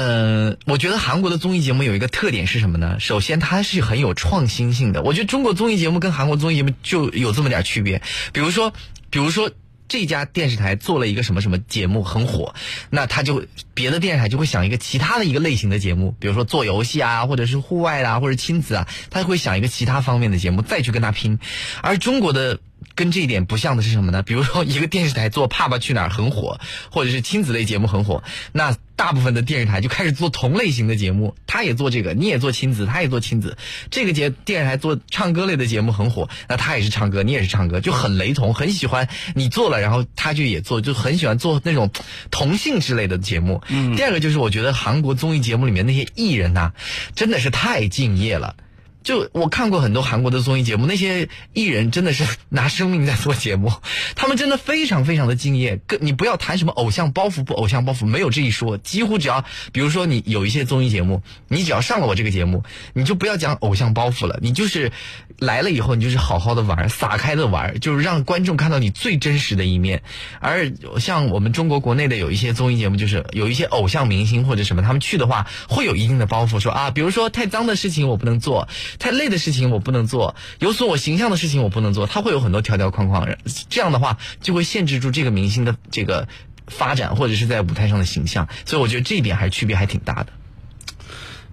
[0.00, 2.98] 呃，我觉得韩国的综艺节目有一个特点是什么呢？
[3.00, 5.02] 首先，它是很有创新性的。
[5.02, 8.00] 我觉得中国综艺节目跟韩国综艺节目就有这么点区别。
[8.32, 8.72] 比如说，
[9.10, 9.50] 比如说。
[9.90, 12.54] 这家电视台做了一个什么什么节目很火，
[12.90, 13.44] 那他就
[13.74, 21.40] 别的电视台就会想一个其他的一个类型的节目，比如说做游戏啊，或者是户外啊，或者亲子啊，他会想一个其他方面的节目再去跟他拼。
[21.82, 22.60] 而中国的
[22.94, 24.22] 跟这一点不像的是什么呢？
[24.22, 26.60] 比如说一个电视台做《爸爸去哪儿》很火，
[26.92, 28.22] 或者是亲子类节目很火，
[28.52, 33.56] 那大部分的电视台就开始做同类型的节目，他也做这个，你也做亲子，他也做亲子。
[33.90, 41.90] 这个节电视台做唱歌类的节目很火，那他也是唱歌，你也是唱歌，就很雷同，很喜欢你做了，然后他就也做，就很喜欢做那种
[42.30, 43.62] 同性之类的节目。
[43.68, 43.96] 嗯。
[43.96, 46.74] 第二个就是我觉得韩国综艺节目里面那些艺人呐、
[47.14, 48.54] 真的是太敬业了。
[49.02, 53.72] 就我看过很多韩国的综艺节目，那些艺人真的是拿生命在做节目，
[54.14, 55.80] 他们真的非常非常的敬业。
[55.86, 58.76] 跟你不要谈什么偶像包袱不偶像包袱，没有这一说。
[58.78, 64.92] 几乎只要，比如说你有一些综艺节目，你只要上了我这个节目，你就不要讲偶像包袱了，你就是
[65.38, 70.02] 来了以后，你就是好好的玩，撒开的玩，就是让观众看到你最真实的一面。
[70.40, 78.68] 而像我们中国国内的有一些综艺节目，就是有一些偶像明星或者什么，他们去的话会有一定的包袱，说啊，比如说太脏的事情我不能做，
[78.98, 83.28] 太累的事情我不能做，有损我形象的事情我不能做，他会有很多条条框框，
[83.68, 86.28] 这样的话就会限制住这个明星的这个
[86.66, 90.32] 发展或者是在舞台上的形象，所以我觉得这一点还是区别还挺大的。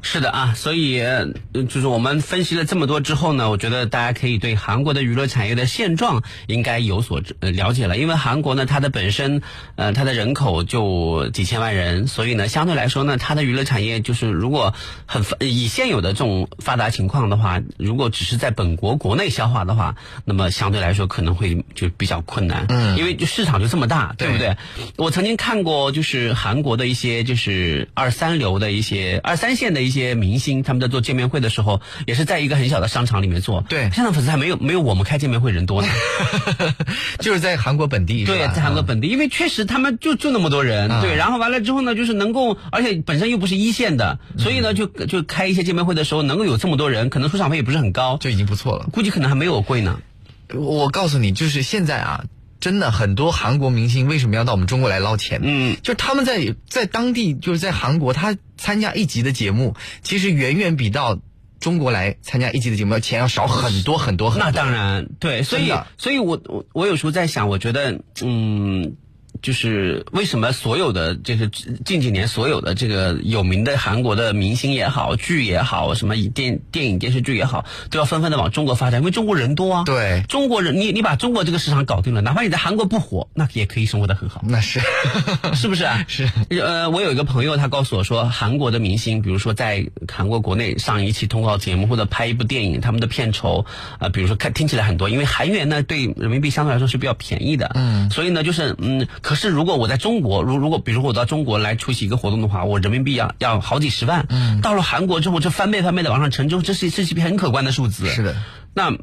[0.01, 7.97] 是的啊，所以呃就是我们分析了这么多之后呢，我觉得大家可以对韩国的娱乐产业的现状应该有所呃了解了。
[7.97, 9.41] 因为韩国呢，它的本身
[9.75, 14.73] 呃它的人口就几千万人，所以呢，相对来说呢，它的娱乐产业就是如果
[15.05, 22.65] 很以现有的这种发达情况的话，如果只是在本国国内消化的话，那么相对来说可能会就比较困难。
[22.69, 24.85] 嗯因为就市场就这么大，对不对对？
[24.95, 33.63] 我曾经看过，就是韩国的一些就是二三流的一些二三线的一些明星，他们在做见面会的时候，也是在一个很小的商场里面做。
[33.69, 35.87] 对，现在粉丝还没有没有我们开见面会人多呢。
[37.19, 49.99] 就是在韩国本地，对，在韩国本地，因为确实他们就就那么多人，嗯对，然后完了之后呢，就是能够，而且本身又不是一线的，所以呢，就就开一些见面会的时候，能够有这么多人，可能出场费也不是很高，就已经不错了，估计可能还没有我贵呢。
[50.53, 52.23] 我告诉你，就是现在啊，
[52.59, 55.39] 真的很多韩国明星为什么要到我们中国来捞钱？
[55.43, 61.19] 嗯，就是他们在在当地，就是在韩国，他参加一集的节目，其实远远比到
[61.59, 64.45] 中国来参加一集的节目要钱要少很多很多很多。
[64.45, 68.95] 那当然，对，所以，所以我我我有时候在想，我觉得，嗯。
[69.41, 71.47] 就是为什么所有的这个
[71.85, 79.83] 近几年所有的这个有名的韩国的明星也好，剧也好，什么电电影电视剧也好，都要纷纷的往中国发展，因为中国人多啊。
[79.85, 84.41] 对，中国人，你你把中国这个市场搞定了，哪怕你在韩国不火，那也可以生活的很好。
[84.47, 84.79] 那是，
[85.55, 86.03] 是不是啊？
[86.07, 86.29] 是。
[86.49, 97.71] 呃，我有一个朋友，他告诉我说，韩国的明星，比如说在韩国国内上一期通告节目或者拍一部电影，他们的片酬啊、呃比如说看听起来很多，因为韩元呢对人民币相对来说是比较便宜的。
[97.75, 98.09] 嗯。
[98.09, 104.25] 所以呢，就是嗯，可是如果我在中国，如如果比如我到中国来出席一个活动的话，我人民币要要好几十万。
[104.29, 104.61] 嗯。
[104.61, 108.07] 到了韩国之后，这翻倍翻倍的往上乘，就这是这是一笔很可观的数字。
[108.07, 108.37] 是的。
[108.73, 108.97] 那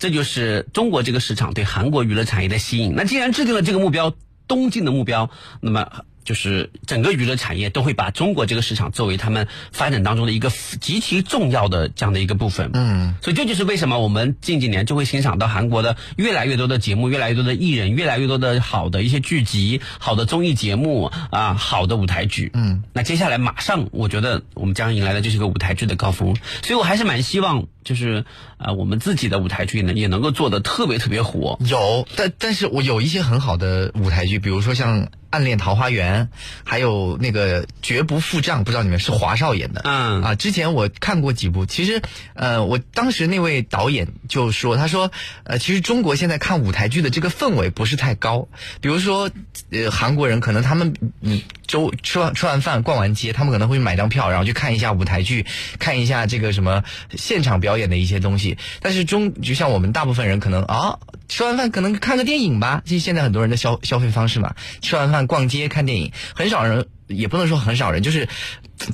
[0.00, 2.94] 这就是中国这个市场对韩国娱乐产业的吸引。
[2.96, 4.12] 那既然制定了这个目标，
[4.48, 5.86] 东进的目标，那么。
[6.24, 10.50] 就是整个娱乐产业都会把中国这个市场作为他们发展当中的一个
[10.80, 12.70] 极其重要的这样的一个部分。
[12.74, 22.50] 嗯，所以这就是为什么我们近几年就会欣赏到韩国的越来越多的节目，越来越多的艺人，越来越多的好的一些剧集、好的综艺节目啊，好的舞台剧。
[22.54, 28.24] 嗯，那接下来马上，我觉得我们将迎来的就是一个舞台剧的高峰，所以我还是蛮希望，就是
[28.58, 31.58] 呃，我们自己的舞台剧呢也能够做的特别特别火。
[31.68, 36.26] 有，但但是我有一些很好的舞台剧，比如说像暗恋桃花源》，
[36.62, 39.80] 还有那个《绝不付账》，不知道你们是华少演的。
[39.84, 42.02] 嗯啊，之前我看过几部，其实
[42.34, 45.10] 呃，我当时那位导演就说，他说
[45.44, 48.46] 呃，其实中国现在看舞台剧的这个氛围不是太高，
[48.82, 49.30] 比如说
[49.70, 55.46] 呃，韩国人可能他们嗯周吃完吃完饭逛完街，他们可能会买张票，然后去看一下舞台剧，
[55.78, 56.84] 看一下这个什么
[57.16, 58.58] 现场表演的一些东西。
[58.82, 64.54] 但是中就像我们大部分人可能啊，吃完饭可能看个电影吧，这是现在很多人的消消费方式嘛。
[64.82, 68.28] 吃完饭逛街看电影，很少人也不能说很少人，就是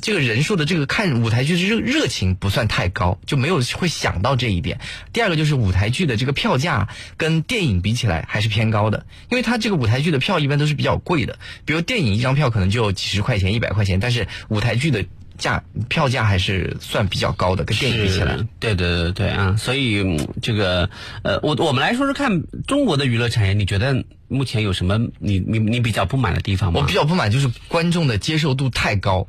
[0.01, 4.79] 这个人数的这个看舞台剧的热热情不算太高，就没有会想到这一点。
[5.13, 15.05] 第二个就是舞台剧的这个票价跟电影比起来还是偏高的，因为它这个舞台剧的票一般都是比较贵的，比如电影一张票可能就几十块钱、一百块钱，但是舞台剧的
[15.39, 18.37] 价票价还是算比较高的，跟电影比起来。
[18.59, 20.89] 对对对对啊，所以嗯这个
[21.23, 26.81] 呃，我我们来说说看中国的娱乐产业，你觉得目前有什么你你你比较不满的地方吗？
[26.81, 29.27] 我比较不满就是观众的接受度太高，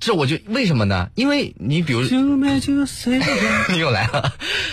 [0.00, 1.10] 这我就为什么呢？
[1.14, 2.08] 因为你比如你
[3.78, 4.32] 又来了，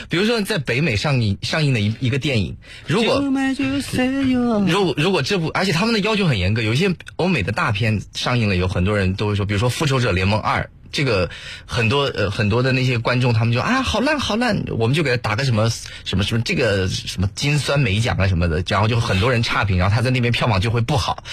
[0.10, 2.56] 比如说在北美上映上映的一一个电影，
[2.88, 10.64] 如果如果如果这部，而且他们的要求很严格，有一些欧美的大片上映了，有很多人都会说，比如说《复仇者联盟二》。
[10.98, 11.30] 这个
[11.68, 15.70] 很多呃很多的那些观众，他们就啊好烂好烂，我们就给他打个什么
[16.06, 21.24] 什么什么这个什么金酸梅奖啊什么的，然后就很多人差评，然后他在那边票房就会不好。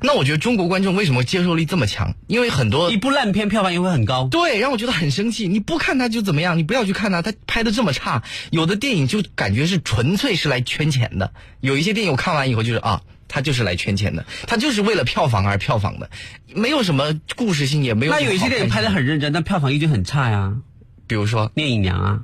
[0.00, 2.16] 那我觉得中国观众为什么接受力这么强？
[2.26, 4.26] 因为很多一部烂片票房也会很高。
[4.28, 5.46] 对，让我觉得很生气。
[5.46, 6.58] 你不看他就怎么样？
[6.58, 8.24] 你不要去看他，他拍的这么差。
[8.50, 13.02] 有的电影就感觉是纯粹是来圈钱的，有一些电影我看完以后就是啊。
[13.32, 16.10] 他就是来圈钱的，他就是为了票房而票房的，
[16.54, 18.12] 没有什么故事性，也没有。
[18.12, 20.58] 那有一些电影拍的很认真，但票房依旧很差呀。
[21.06, 22.20] 比如说《聂隐娘》啊，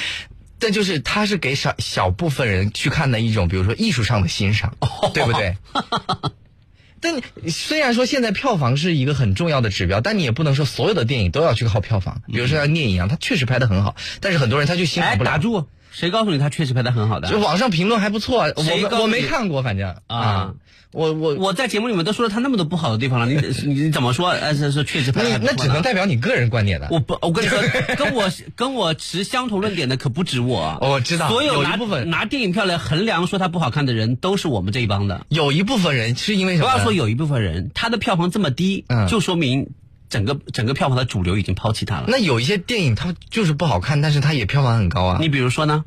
[0.60, 4.78] 但就是他是给少小部分人去看的一种，比如说艺术上的欣赏，
[5.14, 5.58] 对不对？
[7.02, 7.20] 但
[7.50, 12.22] 虽然说现在票房是一个很重要的指标，但你也不能说所有的电影都要去靠票房。
[12.28, 15.32] 比如说像《聂隐娘》，他确实拍的很好，但是很多人他就欣赏不了。
[15.32, 15.68] 打住！
[15.92, 17.30] 谁告诉你他确实拍的很好的？
[17.30, 20.54] 就网上评论还不错，我我没看过，反正啊，
[20.92, 23.36] 我我我在节目里面都说了他那么多不好的地方了，你
[23.66, 24.30] 你 你怎么说？
[24.30, 26.88] 呃，是是确实拍的那只能代表你个人观点的。
[26.92, 27.60] 我不，我跟你说，
[27.96, 30.78] 跟我跟我持相同论点的可不止我。
[30.82, 35.26] 我知道，所有拿部分拿电影票来衡量说他不好看的人，都是我们这一帮的。
[35.30, 36.70] 有一部分人是因为什么？
[36.70, 39.72] 不要说有一部分人，他的票房这么低，嗯、就说明。
[40.12, 42.06] 整个整个票房的主流已经抛弃它了。
[42.08, 45.18] 那有一些电影它就是不好看，但是它也票房很高啊。
[45.20, 45.86] 你比如说呢？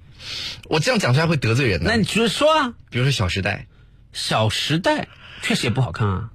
[0.71, 1.91] 我这样讲出来会得罪人的。
[1.91, 3.67] 那你就说啊，比如说《小时代》，
[4.19, 5.03] 《小时代》
[5.43, 6.31] 确实也不好看啊。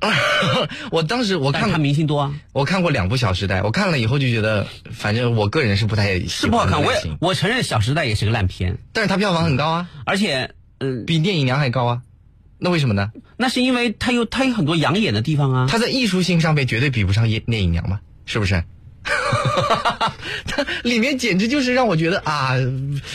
[0.92, 6.84] 我当时我看他明星多啊，我看过两部《小时代》，我看了以后就觉得，反正我个人是不太是不好看。
[6.84, 12.02] 我也我承认《小时代》也是个烂片，但是它票房很高啊，而且嗯、呃，比《电影娘》还高啊。
[12.60, 13.12] 那为什么呢？
[13.38, 15.68] 那是因为他有他有很多养眼的地方啊。
[15.70, 17.99] 他在艺术性上面绝对比不上《聂隐娘》嘛？
[18.26, 18.64] 是不是？
[20.46, 22.54] 它里面简直就是让我觉得啊，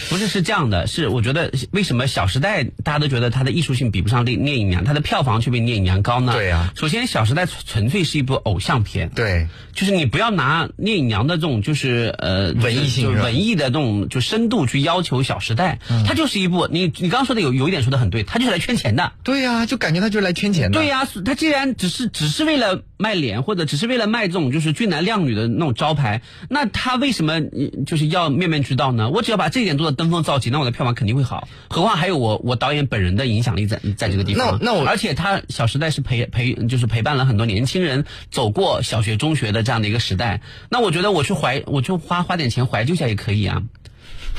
[0.08, 6.32] 不是是这样的，是我觉得为什么《小时代》大家都觉得它的艺术性比不上《聂聂隐娘》，它的票房却比《聂隐娘》高呢？
[6.32, 6.72] 对呀、啊。
[6.76, 19.12] 首先，《小时代》纯粹是一部偶像片，对，就是你不要拿《聂隐娘》的这种就是呃文艺性、文艺的这种就深度去要求《小时代》嗯，它就是一部你你刚刚说的有有一点说的很对，它就是来圈钱的。
[19.22, 20.78] 对呀、啊，就感觉它就是来圈钱的。
[20.78, 26.03] 对呀、啊，它既然只是只是为了卖脸，或者只是为了卖这种就是俊男靓女的那种招牌，
[26.48, 27.40] 那他为什么
[27.86, 29.08] 就是要面面俱到呢？
[29.08, 31.48] 我只要把这一点做的登峰造极，那我的票房肯定会好。
[31.68, 34.58] 何况还有我我导演本人的影响力在在这个地方。
[34.60, 40.40] 那那我而且他《小时代》是陪陪就是陪伴了很多年轻人走过小学、中学的这样的一个时代。
[40.68, 43.62] 那我觉得我去怀我就花花点钱怀旧一下也可以啊。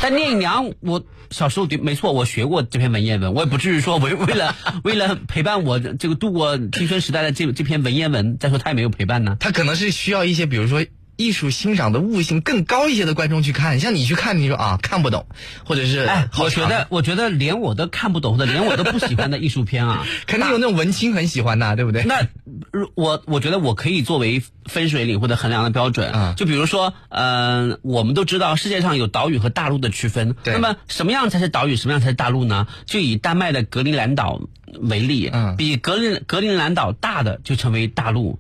[0.01, 9.37] 但聂隐娘，我小时候对没错，我学过这篇文言文，我也不至于说为为了为了陪伴我这个度过青春时代的这这篇文言文，再说他也没有陪伴呢。
[9.39, 10.85] 他可能是需要一些，比如说。
[11.17, 15.25] 艺术欣赏的悟性更高一些的观众去看，像你去看，你说啊看不懂，
[15.65, 22.03] 或者是哎，我觉得我觉得连我都看不懂或者，连我都不喜欢的艺术片啊， 肯定有那种文青很喜欢的，对不对？
[22.03, 22.27] 那
[22.95, 32.67] 我我觉得我可以作为分水岭或者衡量的标准，嗯、就比如说，嗯、呃，我们都知道世界上有岛屿和大陆的区分，那么什么样才是岛屿，什么样才是大陆呢？
[32.85, 34.41] 就以丹麦的格陵兰岛。
[34.81, 38.39] 为例，嗯，比格林格林兰岛大的就称为大陆，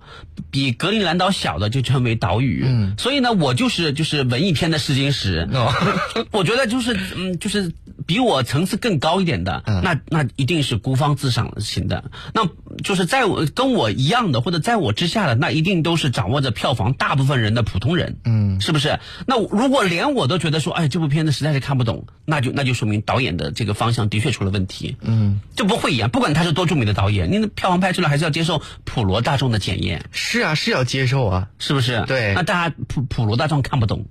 [0.51, 2.63] 比格林兰岛小的就称为岛屿。
[2.65, 5.47] 嗯，所以呢，我就是就是文艺片的试金石。
[5.53, 5.71] 哦，
[6.31, 7.71] 我觉得就是嗯，就是
[8.05, 12.11] 比我层次更高一点的，嗯、那那一定是孤芳自赏型的。
[12.33, 12.47] 那
[12.83, 18.17] 就是在我跟我一样的或者在我之下的，那一定都是掌握着票房大部分人的普通人。
[18.23, 18.35] 嗯。
[18.35, 18.99] 嗯，是不是？
[19.25, 24.97] 那如果连我都觉得说，哎，这部片子实在是看不懂，那就那就说明导演的这个方向的确出了问题。
[25.01, 30.03] 嗯，就不会一样，不管他是多著名的导演，你的票房拍出来还是要接受普罗大众的检验。
[30.11, 32.03] 是啊，是要接受啊，是不是？
[32.07, 34.05] 对那大家普普罗大众看不懂，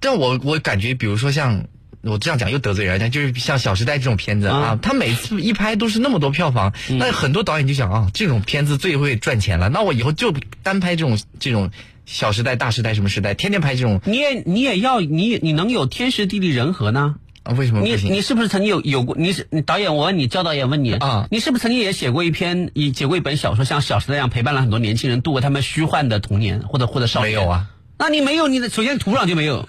[0.00, 1.66] 但我我感觉，比如说像
[2.02, 10.32] 我这样讲又得罪人家，就是像《小时代》这种片子啊，他每次一拍都是那么多票房，那很多导演就想啊，这种片子最会赚钱了，那我以后就
[10.62, 11.70] 单拍这种这种
[12.06, 14.00] 《小时代》《大时代》什么时代，天天拍这种。
[14.04, 17.16] 你也你也要你你能有天时地利人和呢？
[17.42, 17.94] 啊，为什么你？
[17.94, 19.16] 你是不是曾经有有过？
[19.16, 27.28] 你是你导演，我问你，焦导演问你啊，你是不是曾经也写过一篇，也写过一本小说，像《小时代》一样陪伴了很多年轻人度过他们虚幻的童年，或者或者少年？
[27.28, 27.66] 没有啊。
[27.98, 29.68] 那你没有，你的首先土壤就没有。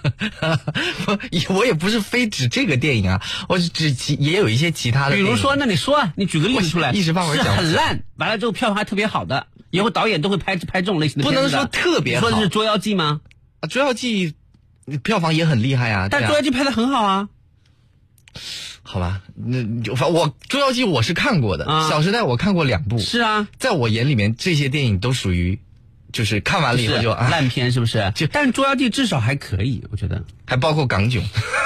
[1.50, 5.14] 我也不是非指这个电影啊，我是指其也有一些其他的。
[5.14, 11.48] 比如说，那你说啊，你举个例子出来，一时半会儿是很烂，完了之后票房还特别好的，以后导演都会拍拍这种类型的不能。
[11.48, 13.20] 说特别好你说的是《捉妖记》吗？
[13.60, 14.34] 啊，《捉妖记》
[15.00, 17.28] 票房也很厉害啊，但《捉妖记》拍的很好啊。
[18.82, 22.98] 好吧，那就反我《捉妖记》我是看过的，啊小时代》我看过两部。
[22.98, 25.58] 是啊，在我眼里面，这些电影都属于，
[26.12, 28.12] 就是看完了以后就啊烂片，是不是？
[28.14, 30.22] 就但是《捉妖记》至少还可以，我觉得。
[30.46, 31.22] 还包括港囧，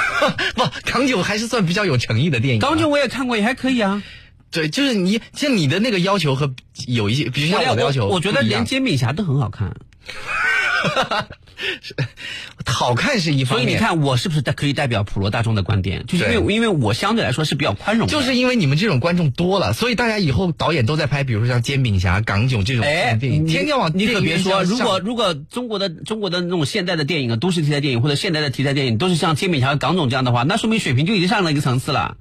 [0.57, 2.67] 不，港囧还是算比较有诚意的电影、啊。
[2.67, 4.03] 港囧我也看过，也还可以啊。
[4.51, 6.53] 对，就是你像你的那个要求和
[6.87, 9.75] 有一些，比如像我的要求我觉得连煎饼侠都很好看。
[12.67, 16.05] 好看是一方面，所以你看，我是不是代可以代表普罗大众的观点？
[16.07, 32.17] 就是因为因为我相对来说是比较宽容的，就是因为你们这种观众多了，所以大家以后导演都在拍，比如说像煎饼侠、港囧这种哎，电影，你天天往你可别说，如果如果中国的中国的那种现代的电影啊，都市题材电影或者现代的题材电影都是像煎饼侠港囧这样的话，那说明水平就已经上了一个层次了，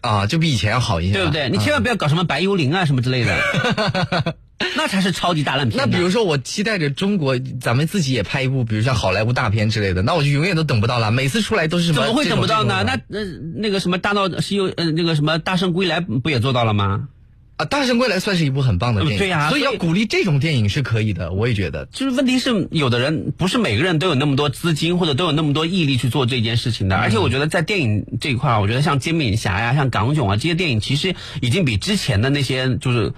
[0.00, 1.48] 啊，就比以前要好一些，对不对？
[1.50, 4.36] 你千万不要搞什么白幽灵啊什么之类的，
[4.76, 5.78] 那才是超级大烂片。
[5.78, 11.10] 那比如说，我期待着中国咱们自己也拍一部，比如像好莱坞大片之类的，那我就永远都等不到了。
[11.10, 12.02] 每次出来都是什么？
[12.02, 12.84] 怎么会等不到呢？
[12.86, 13.24] 那那呃
[13.56, 17.08] 那个什么大闹西游呃那个什么大圣归来不也做到了吗？
[17.56, 21.86] 啊，《大圣归来》算是一部很棒的电影，对呀所以要鼓励这种电影是可以的，我也觉得。
[21.86, 26.96] 就是问题是，有的人不是每个人都有那么多资金，或者都有那么多毅力去做这件事情的。
[26.96, 33.12] 而且我觉得在电影这一块儿，我觉得像煎饼侠呀、像港囧啊这些电影，其实已经比之前的那些就是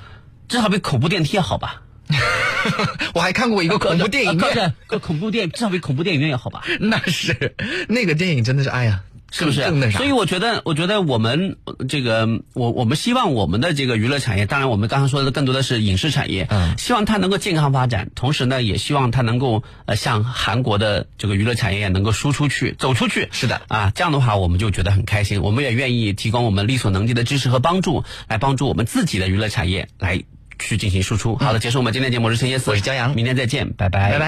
[0.49, 1.83] 至少比恐怖电梯要好吧。
[3.15, 6.63] 我还看过一个恐怖电影靠院，着恐怖电影至少比恐怖电影院要好吧？
[6.81, 7.55] 那是
[7.89, 9.03] 那个电影真的是哎呀，
[9.37, 9.91] 是不是？
[9.91, 23.29] 所以我觉得，我觉得我们呃这个，我我们希望我们的这个娱乐产业，当然我们刚刚说的更多的是影视产业，嗯，希望它能够健康发展，同时呢，也希望它能够呃像韩国的这个娱乐产业能够输出去、走出去。
[23.33, 30.23] 是的，啊，这样的话我们就觉得很开心，我们也愿意提供我们力所能及的支持和帮助，来帮助我们自己的娱乐产业来
[30.61, 31.35] 去进行输出。
[31.37, 34.23] 好的，结束我们今天节目，我是陈叶思，我是江阳，明天再见，拜拜，拜拜。